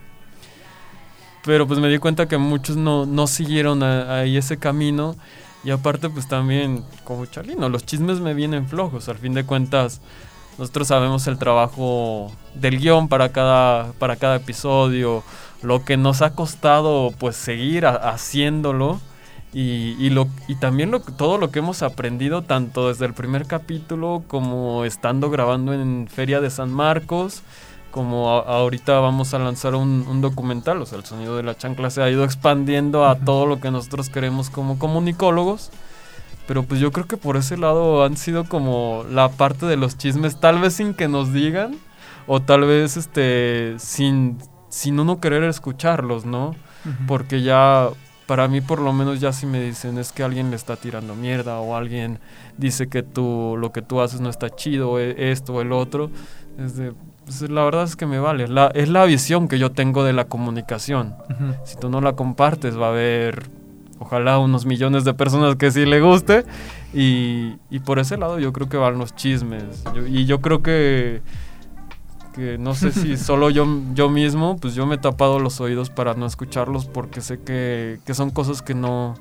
[1.45, 5.15] Pero pues me di cuenta que muchos no, no siguieron ahí ese camino.
[5.63, 9.07] Y aparte, pues también, como Chalino, los chismes me vienen flojos.
[9.07, 10.01] Al fin de cuentas,
[10.57, 15.24] nosotros sabemos el trabajo del guion para cada, para cada episodio,
[15.62, 18.99] lo que nos ha costado pues seguir a- haciéndolo.
[19.51, 23.47] Y, y lo, y también lo, todo lo que hemos aprendido, tanto desde el primer
[23.47, 27.41] capítulo como estando grabando en Feria de San Marcos,
[27.89, 31.57] como a- ahorita vamos a lanzar un, un documental, o sea, el sonido de la
[31.57, 35.72] chancla se ha ido expandiendo a todo lo que nosotros queremos como comunicólogos.
[36.47, 39.97] Pero pues yo creo que por ese lado han sido como la parte de los
[39.97, 41.76] chismes, tal vez sin que nos digan,
[42.28, 44.38] o tal vez este sin,
[44.70, 46.55] sin uno querer escucharlos, ¿no?
[47.07, 47.89] Porque ya,
[48.26, 51.15] para mí por lo menos ya si me dicen es que alguien le está tirando
[51.15, 52.20] mierda o alguien
[52.57, 56.09] dice que tú, lo que tú haces no está chido, e- esto o el otro,
[56.57, 56.93] es de,
[57.26, 58.47] pues, la verdad es que me vale.
[58.47, 61.15] La, es la visión que yo tengo de la comunicación.
[61.65, 63.49] Si tú no la compartes, va a haber,
[63.99, 66.45] ojalá, unos millones de personas que sí le guste.
[66.93, 69.84] Y, y por ese lado yo creo que van los chismes.
[69.95, 71.22] Yo- y yo creo que,
[72.34, 75.89] que no sé si solo yo, yo mismo, pues yo me he tapado los oídos
[75.89, 79.15] para no escucharlos porque sé que, que son cosas que no,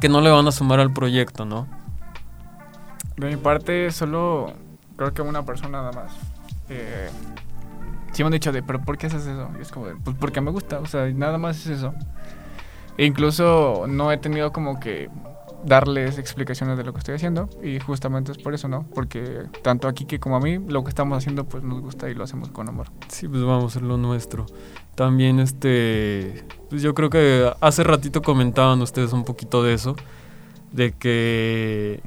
[0.00, 1.66] que no le van a sumar al proyecto, ¿no?
[3.16, 4.52] De mi parte, solo
[4.96, 6.12] creo que una persona nada más.
[6.68, 7.10] Eh,
[8.12, 9.50] sí me han dicho de, pero ¿por qué haces eso?
[9.58, 11.94] Y es como de, pues porque me gusta, o sea, nada más es eso.
[12.96, 15.08] E incluso no he tenido como que
[15.64, 18.86] darles explicaciones de lo que estoy haciendo y justamente es por eso, ¿no?
[18.94, 22.14] Porque tanto a Kike como a mí lo que estamos haciendo pues nos gusta y
[22.14, 22.88] lo hacemos con amor.
[23.08, 24.46] Sí, pues vamos a hacer lo nuestro.
[24.94, 29.96] También este, pues yo creo que hace ratito comentaban ustedes un poquito de eso,
[30.72, 32.00] de que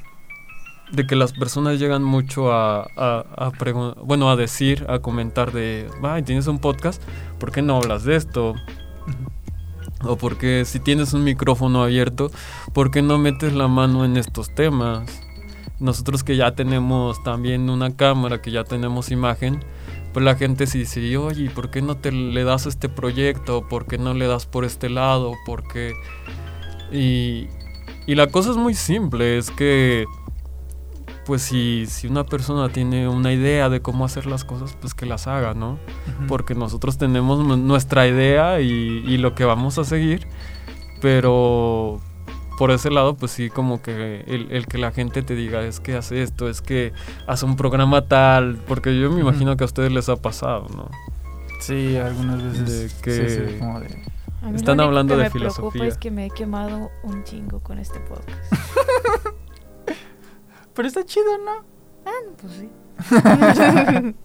[0.92, 3.52] de que las personas llegan mucho a, a, a
[4.04, 7.02] bueno, a decir, a comentar de, ay, tienes un podcast,
[7.40, 8.54] ¿por qué no hablas de esto?
[10.06, 12.32] O porque si tienes un micrófono abierto,
[12.74, 15.22] ¿por qué no metes la mano en estos temas?
[15.80, 19.64] Nosotros que ya tenemos también una cámara, que ya tenemos imagen,
[20.14, 23.68] pues la gente sí dice, oye, ¿y ¿por qué no te le das este proyecto?
[23.68, 25.34] ¿Por qué no le das por este lado?
[25.46, 25.94] ¿Por qué?
[26.92, 27.48] Y,
[28.06, 30.06] y la cosa es muy simple, es que
[31.26, 35.06] pues si, si una persona tiene una idea de cómo hacer las cosas, pues que
[35.06, 35.72] las haga, ¿no?
[35.74, 36.28] Ujú.
[36.28, 38.68] Porque nosotros tenemos nu- nuestra idea y,
[39.08, 40.28] y lo que vamos a seguir,
[41.02, 42.00] pero
[42.58, 45.80] por ese lado, pues sí, como que el, el que la gente te diga es
[45.80, 46.94] que hace esto, es que
[47.28, 50.90] hace un programa tal, porque yo me imagino que a ustedes les ha pasado, ¿no?
[51.62, 52.96] Sí, algunas veces.
[52.96, 53.88] De que- sí, sí, como de-
[54.42, 55.88] A mí Están lo único hablando que de me preocupa filosofía.
[55.88, 58.52] es que me he quemado un chingo con este podcast.
[60.76, 61.64] Pero está chido, ¿no?
[62.42, 62.70] pues sí.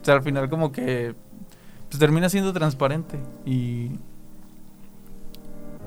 [0.00, 1.14] O sea, al final como que
[1.88, 3.90] pues termina siendo transparente y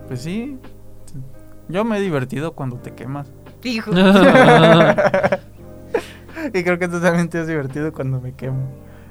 [0.08, 0.58] pues sí,
[1.70, 3.28] yo me he divertido cuando te quemas
[3.64, 3.92] Hijo.
[6.54, 8.70] y creo que tú también te has divertido cuando me quemo,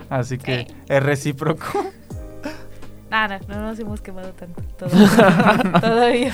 [0.09, 1.65] así que es recíproco.
[3.11, 4.63] Nada, no nos hemos quemado tanto.
[4.77, 5.81] Todavía.
[5.81, 6.33] todavía.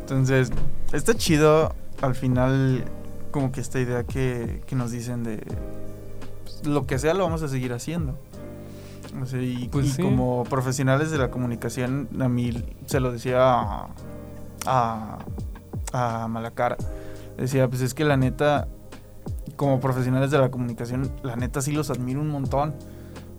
[0.00, 0.50] Entonces,
[0.92, 2.84] está chido al final
[3.30, 5.44] como que esta idea que, que nos dicen de
[6.44, 8.18] pues, lo que sea lo vamos a seguir haciendo.
[9.20, 10.02] O sea, y, Pues y sí.
[10.02, 12.52] como profesionales de la comunicación, a mí
[12.86, 13.88] se lo decía a,
[14.66, 15.18] a,
[15.92, 16.76] a Malacara.
[17.36, 18.68] Decía, pues es que la neta,
[19.56, 22.74] como profesionales de la comunicación, la neta sí los admiro un montón.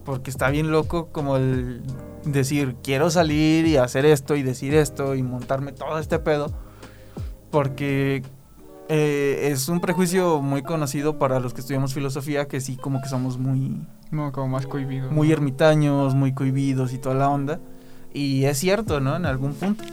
[0.04, 1.84] Porque está bien loco como el
[2.26, 6.52] decir, quiero salir y hacer esto y decir esto y montarme todo este pedo.
[7.52, 8.24] Porque
[8.94, 13.08] eh, es un prejuicio muy conocido para los que estudiamos filosofía, que sí como que
[13.08, 13.82] somos muy,
[14.12, 15.10] No, como más cohibido.
[15.12, 15.34] muy ¿no?
[15.34, 17.60] ermitaños, muy cohibidos y toda la onda.
[18.14, 19.16] Y es cierto, ¿no?
[19.16, 19.84] En algún punto.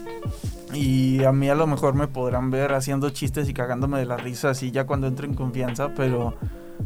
[0.74, 4.16] Y a mí a lo mejor me podrán ver haciendo chistes y cagándome de la
[4.16, 6.34] risa así ya cuando entro en confianza, pero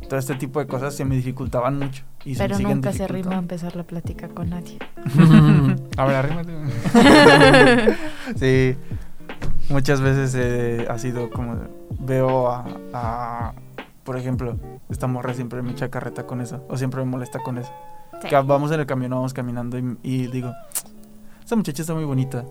[0.08, 2.04] todo este tipo de cosas se me dificultaban mucho.
[2.26, 3.38] Y Pero nunca se rima dificultando.
[3.40, 4.78] empezar la plática con nadie.
[5.96, 6.52] A ver, arrímate.
[8.36, 8.76] Sí,
[9.70, 11.56] muchas veces eh, ha sido como
[12.03, 13.53] veo a, a,
[14.05, 14.57] por ejemplo,
[14.88, 17.70] esta morra siempre me echa carreta con eso, o siempre me molesta con eso.
[18.20, 18.28] Sí.
[18.28, 20.53] Que vamos en el camión, vamos caminando y, y digo,
[21.40, 22.44] esta muchacha está muy bonita.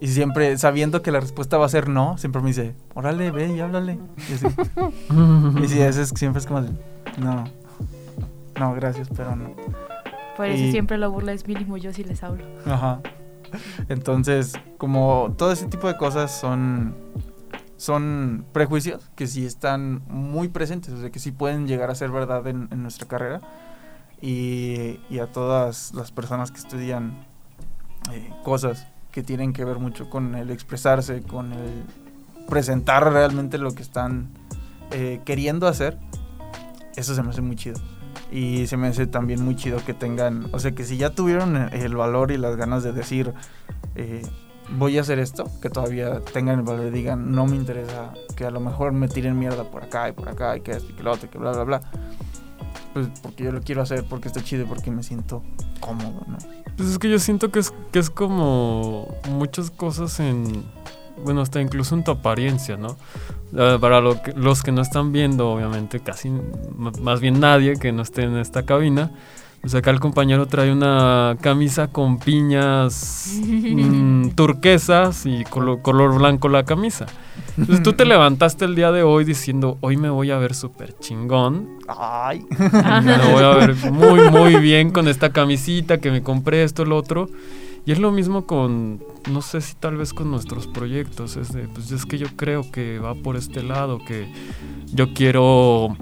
[0.00, 3.54] Y siempre, sabiendo que la respuesta va a ser no, siempre me dice, órale, ve
[3.54, 3.98] y háblale.
[4.28, 4.46] Y, así.
[5.62, 6.70] y sí, ese es, siempre es como de,
[7.18, 7.44] no,
[8.58, 9.50] no, gracias, pero no.
[10.36, 12.44] Por eso Y- siempre la burla es mínimo yo si les hablo.
[12.66, 13.00] Ajá.
[13.88, 16.94] Entonces, como todo ese tipo de cosas son
[17.76, 22.10] son prejuicios que sí están muy presentes, o sea, que sí pueden llegar a ser
[22.10, 23.40] verdad en, en nuestra carrera.
[24.20, 27.26] Y, y a todas las personas que estudian
[28.12, 31.84] eh, cosas que tienen que ver mucho con el expresarse, con el
[32.48, 34.30] presentar realmente lo que están
[34.90, 35.98] eh, queriendo hacer,
[36.96, 37.80] eso se me hace muy chido.
[38.30, 41.56] Y se me hace también muy chido que tengan, o sea, que si ya tuvieron
[41.72, 43.32] el valor y las ganas de decir,
[43.94, 44.22] eh,
[44.70, 48.50] voy a hacer esto, que todavía tengan el valor digan, no me interesa que a
[48.50, 51.02] lo mejor me tiren mierda por acá y por acá y que esto y que
[51.02, 51.80] lo otro y que bla, bla, bla.
[52.92, 55.42] Pues porque yo lo quiero hacer, porque está chido y porque me siento
[55.80, 56.38] cómodo, ¿no?
[56.76, 60.64] Pues es que yo siento que es, que es como muchas cosas en,
[61.24, 62.96] bueno, hasta incluso en tu apariencia, ¿no?
[63.56, 66.30] Ah, para lo que- los que no están viendo, obviamente, casi,
[66.76, 69.10] más bien nadie que no esté en esta cabina,
[69.64, 76.50] Pues acá el compañero trae una camisa con piñas mm, turquesas y colo- color blanco
[76.50, 77.06] la camisa.
[77.56, 80.94] Entonces tú te levantaste el día de hoy diciendo, hoy me voy a ver súper
[80.98, 81.78] chingón.
[81.88, 82.44] Ay.
[82.60, 86.98] Me voy a ver muy, muy bien con esta camisita que me compré, esto, lo
[86.98, 87.30] otro.
[87.86, 91.36] Y es lo mismo con, no sé si tal vez con nuestros proyectos.
[91.38, 94.26] Es de, pues es que yo creo que va por este lado, que
[94.92, 95.96] yo quiero,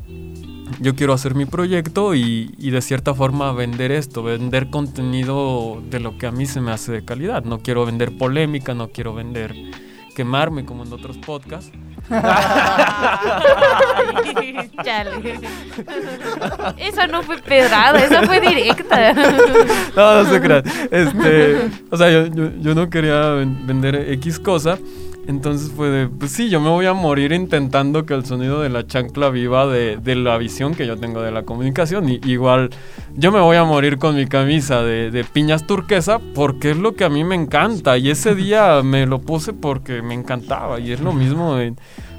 [0.80, 6.00] yo quiero hacer mi proyecto y, y de cierta forma vender esto, vender contenido de
[6.00, 7.44] lo que a mí se me hace de calidad.
[7.44, 9.54] No quiero vender polémica, no quiero vender
[10.16, 11.72] quemarme como en otros podcasts.
[14.84, 15.40] Chale.
[16.76, 19.12] Esa no fue pedrada, esa fue directa.
[19.96, 20.62] No, no se crean.
[20.90, 24.78] Este, o sea, yo, yo, yo no quería ven- vender X cosa.
[25.28, 28.68] Entonces fue de, pues sí, yo me voy a morir intentando que el sonido de
[28.68, 32.08] la chancla viva de, de la visión que yo tengo de la comunicación.
[32.08, 32.70] Y, igual,
[33.14, 36.94] yo me voy a morir con mi camisa de, de piñas turquesa porque es lo
[36.94, 37.96] que a mí me encanta.
[37.98, 40.80] Y ese día me lo puse porque me encantaba.
[40.80, 41.56] Y es lo mismo,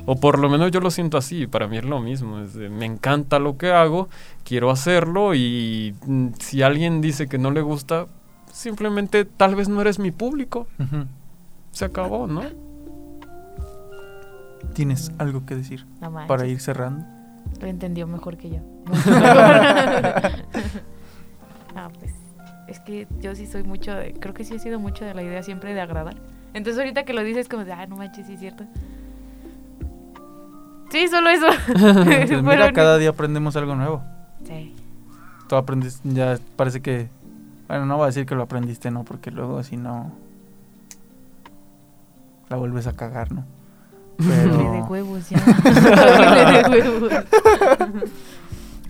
[0.05, 1.45] o por lo menos yo lo siento así.
[1.45, 2.39] Para mí es lo mismo.
[2.39, 4.07] es me encanta lo que hago,
[4.45, 5.35] quiero hacerlo.
[5.35, 8.07] Y mm, si alguien dice que no le gusta,
[8.51, 10.67] simplemente tal vez no eres mi público.
[10.79, 11.05] Ujú.
[11.71, 12.43] Se acabó, ¿no?
[14.73, 17.05] ¿Tienes algo que decir No para ir cerrando?
[17.61, 18.59] Lo entendió mejor que yo.
[21.75, 22.13] Ah, pues.
[22.67, 24.13] Es que yo sí soy mucho de.
[24.13, 26.15] Creo que sí he sido mucho de la idea siempre de agradar.
[26.53, 28.65] Entonces, ahorita que lo dices, como de, ah, no manches, sí es cierto.
[30.91, 31.47] Sí, solo eso.
[32.05, 34.03] Pues mira, cada día aprendemos algo nuevo.
[34.45, 34.75] Sí.
[35.49, 37.09] Tú aprendes, ya parece que...
[37.67, 39.03] Bueno, no voy a decir que lo aprendiste, ¿no?
[39.03, 40.11] Porque luego si no...
[42.49, 43.45] La vuelves a cagar, ¿no?
[44.23, 45.39] Doble de Pero, huevos ya.
[46.69, 47.11] De huevos.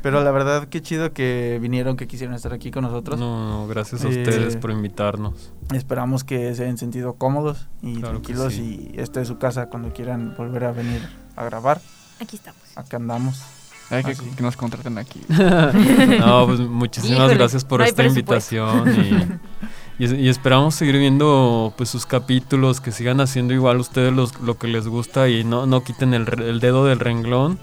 [0.02, 3.20] pero la verdad, qué chido que vinieron, que quisieron estar aquí con nosotros.
[3.20, 5.52] No, no, gracias a Eh, ustedes por invitarnos.
[5.74, 8.92] Esperamos que se hayan sentido cómodos y Claro tranquilos sí.
[8.94, 11.02] y esta es su casa cuando quieran volver a venir
[11.36, 11.80] a grabar.
[12.20, 12.62] Aquí estamos.
[12.76, 13.42] Acá andamos.
[13.90, 15.22] Hay que, que nos contraten aquí.
[15.30, 19.12] No, pues muchísimas Híjole, gracias por no esta invitación y,
[20.00, 24.40] y es- y esperamos seguir viendo pues sus capítulos, que sigan haciendo igual ustedes los-
[24.42, 27.60] lo que les gusta y no, no quiten el, el dedo del renglón,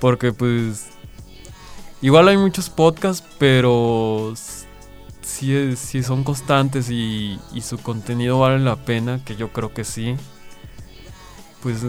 [0.00, 0.88] porque pues
[2.02, 4.32] igual hay muchos podcasts, pero
[5.22, 9.84] si, si son constantes y, y su contenido vale la pena, que yo creo que
[9.84, 10.16] sí,
[11.62, 11.84] pues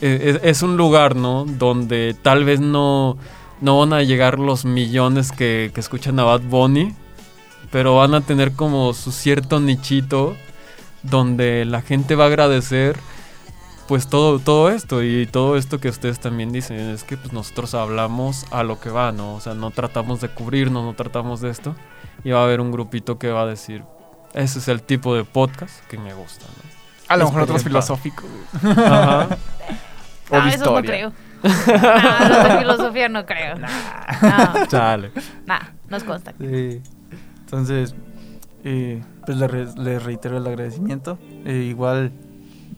[0.00, 1.44] e- es, es un lugar, ¿no?
[1.46, 3.16] Donde tal vez no,
[3.60, 6.94] no van a llegar los millones que, que escuchan a Bad Bunny,
[7.70, 10.36] pero van a tener como su cierto nichito
[11.02, 12.96] donde la gente va a agradecer
[13.88, 17.74] pues todo, todo esto y todo esto que ustedes también dicen, es que pues nosotros
[17.74, 19.34] hablamos a lo que va, ¿no?
[19.34, 21.74] O sea, no tratamos de cubrirnos, no tratamos de esto
[22.22, 23.82] y va a haber un grupito que va a decir,
[24.32, 26.70] ese es el tipo de podcast que me gusta, ¿no?
[27.08, 28.26] A lo mejor otros filosóficos.
[28.62, 29.36] Ajá.
[30.30, 30.82] O no, de eso no historia.
[30.82, 31.12] creo.
[31.42, 33.56] No, los de filosofía no creo.
[34.22, 35.10] No, Chale.
[35.46, 35.58] no,
[35.88, 36.32] nos consta.
[36.38, 36.80] Sí.
[37.50, 37.94] Entonces,
[38.64, 39.48] eh, pues le
[39.82, 41.18] les reitero el agradecimiento.
[41.44, 42.12] Eh, igual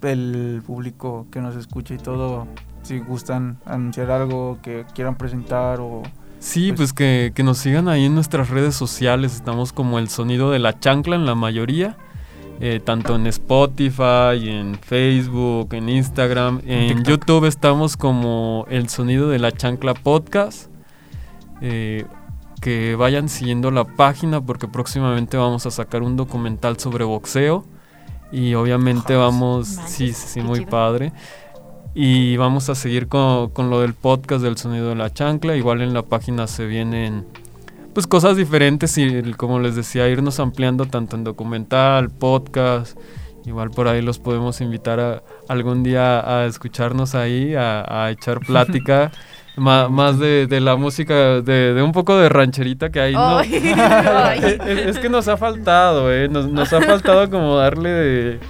[0.02, 2.46] el público que nos escucha y todo,
[2.82, 6.02] si gustan anunciar algo que quieran presentar o...
[6.40, 9.34] Sí, Pues- pues que, que nos sigan ahí en nuestras redes sociales.
[9.36, 11.96] Estamos como el sonido de la chancla en la mayoría.
[12.60, 16.60] eh, tanto en Spotify, en Facebook, en Instagram.
[16.64, 17.02] En.
[17.04, 20.68] YouTube estamos como el sonido de la chancla podcast.
[21.60, 22.04] Eh,
[22.62, 27.66] que vayan siguiendo la página porque próximamente vamos a sacar un documental sobre boxeo.
[28.30, 30.70] Y obviamente Joder, vamos, manches, sí, sí, muy chido.
[30.70, 31.12] padre.
[31.94, 35.56] Y vamos a seguir con, con lo del podcast del sonido de la chancla.
[35.56, 37.26] Igual en la página se vienen
[37.92, 42.96] pues cosas diferentes y como les decía, irnos ampliando tanto en documental, podcast.
[43.44, 48.38] Igual por ahí los podemos invitar a algún día a escucharnos ahí, a, a echar
[48.46, 49.10] plática.
[49.56, 53.12] Más de, de la música, de, de un poco de rancherita que hay.
[53.12, 53.38] ¿no?
[53.38, 56.28] Ay, Eh, eh, es que nos ha faltado, ¿eh?
[56.28, 58.40] Nos, nos ha faltado como darle de-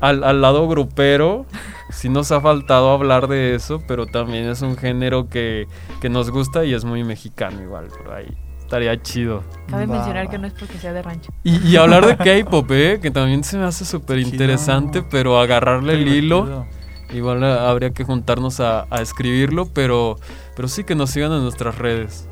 [0.00, 1.46] al, al lado grupero.
[1.90, 5.66] Sí nos ha faltado hablar de eso, pero también es un género que,
[6.00, 8.28] que nos gusta y es muy mexicano igual, por ahí.
[8.60, 9.42] Estaría chido.
[9.68, 10.30] Cabe Va, mencionar va.
[10.30, 11.32] que no es porque sea de rancho.
[11.42, 13.00] Y, y hablar de K-pop, ¿eh?
[13.02, 16.66] Que también se me hace súper interesante, pero agarrarle el hilo.
[17.12, 20.16] Igual eh, habría que juntarnos a, a escribirlo, pero,
[20.60, 22.28] pero sí que nos sigan en nuestras redes.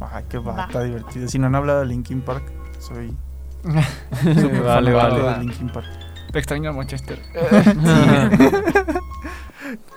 [0.00, 0.64] Ay, qué va, Va.
[0.66, 1.26] está divertido.
[1.28, 2.44] Si no han hablado de Linkin Park,
[2.78, 3.16] soy
[4.62, 5.22] vale, vale.
[5.22, 5.86] de Linkin Park.
[6.30, 7.18] Te extraño a Manchester.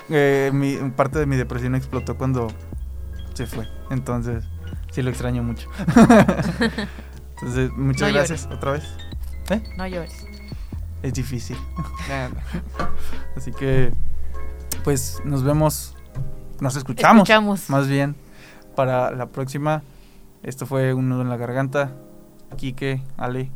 [0.09, 2.47] Eh, mi, parte de mi depresión explotó cuando
[3.33, 3.67] se fue.
[3.89, 4.43] Entonces,
[4.91, 5.67] Sí lo extraño mucho.
[7.35, 8.83] Entonces, muchas No gracias otra vez.
[9.77, 10.25] No llores.
[11.01, 11.57] Es difícil.
[13.35, 13.91] Así que,
[14.83, 15.92] pues nos vemos,
[16.63, 17.69] nos escuchamos, Escuchamos.
[17.69, 18.15] más bien
[18.75, 19.83] para la próxima.
[20.41, 21.91] Esto fue Un Nudo en la Garganta.
[22.57, 23.51] Quique, Ale.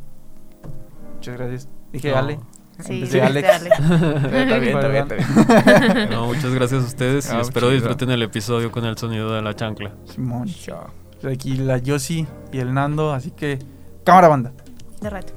[1.15, 1.67] Muchas gracias.
[1.91, 2.17] Dije No.
[2.17, 2.39] Ale.
[2.79, 3.47] Sí, Alex.
[3.47, 3.69] dale.
[4.43, 5.15] Está bien, está bien, está
[5.95, 6.09] bien.
[6.11, 7.71] No, muchas gracias a ustedes y Ah, espero chido.
[7.79, 9.95] disfruten el episodio con el sonido de la chancla.
[10.05, 10.45] Simón.
[10.47, 10.87] Chao.
[11.27, 13.11] Aquí la Yossi y el Nando.
[13.13, 13.57] Así que,
[14.03, 14.51] cámara banda.
[15.01, 15.33] De rato.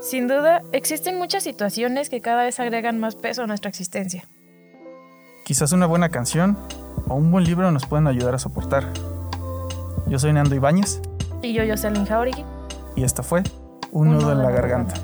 [0.00, 4.24] Sin duda, existen muchas situaciones que cada vez agregan más peso a nuestra existencia.
[5.44, 6.56] Quizás una buena canción
[7.08, 8.84] o un buen libro nos pueden ayudar a soportar.
[10.06, 11.00] Yo soy Nando Ibáñez
[11.42, 12.44] Y yo, Jocelyn Jauregui.
[12.96, 13.42] y esta fue
[13.90, 14.94] Un, nudo en la garganta.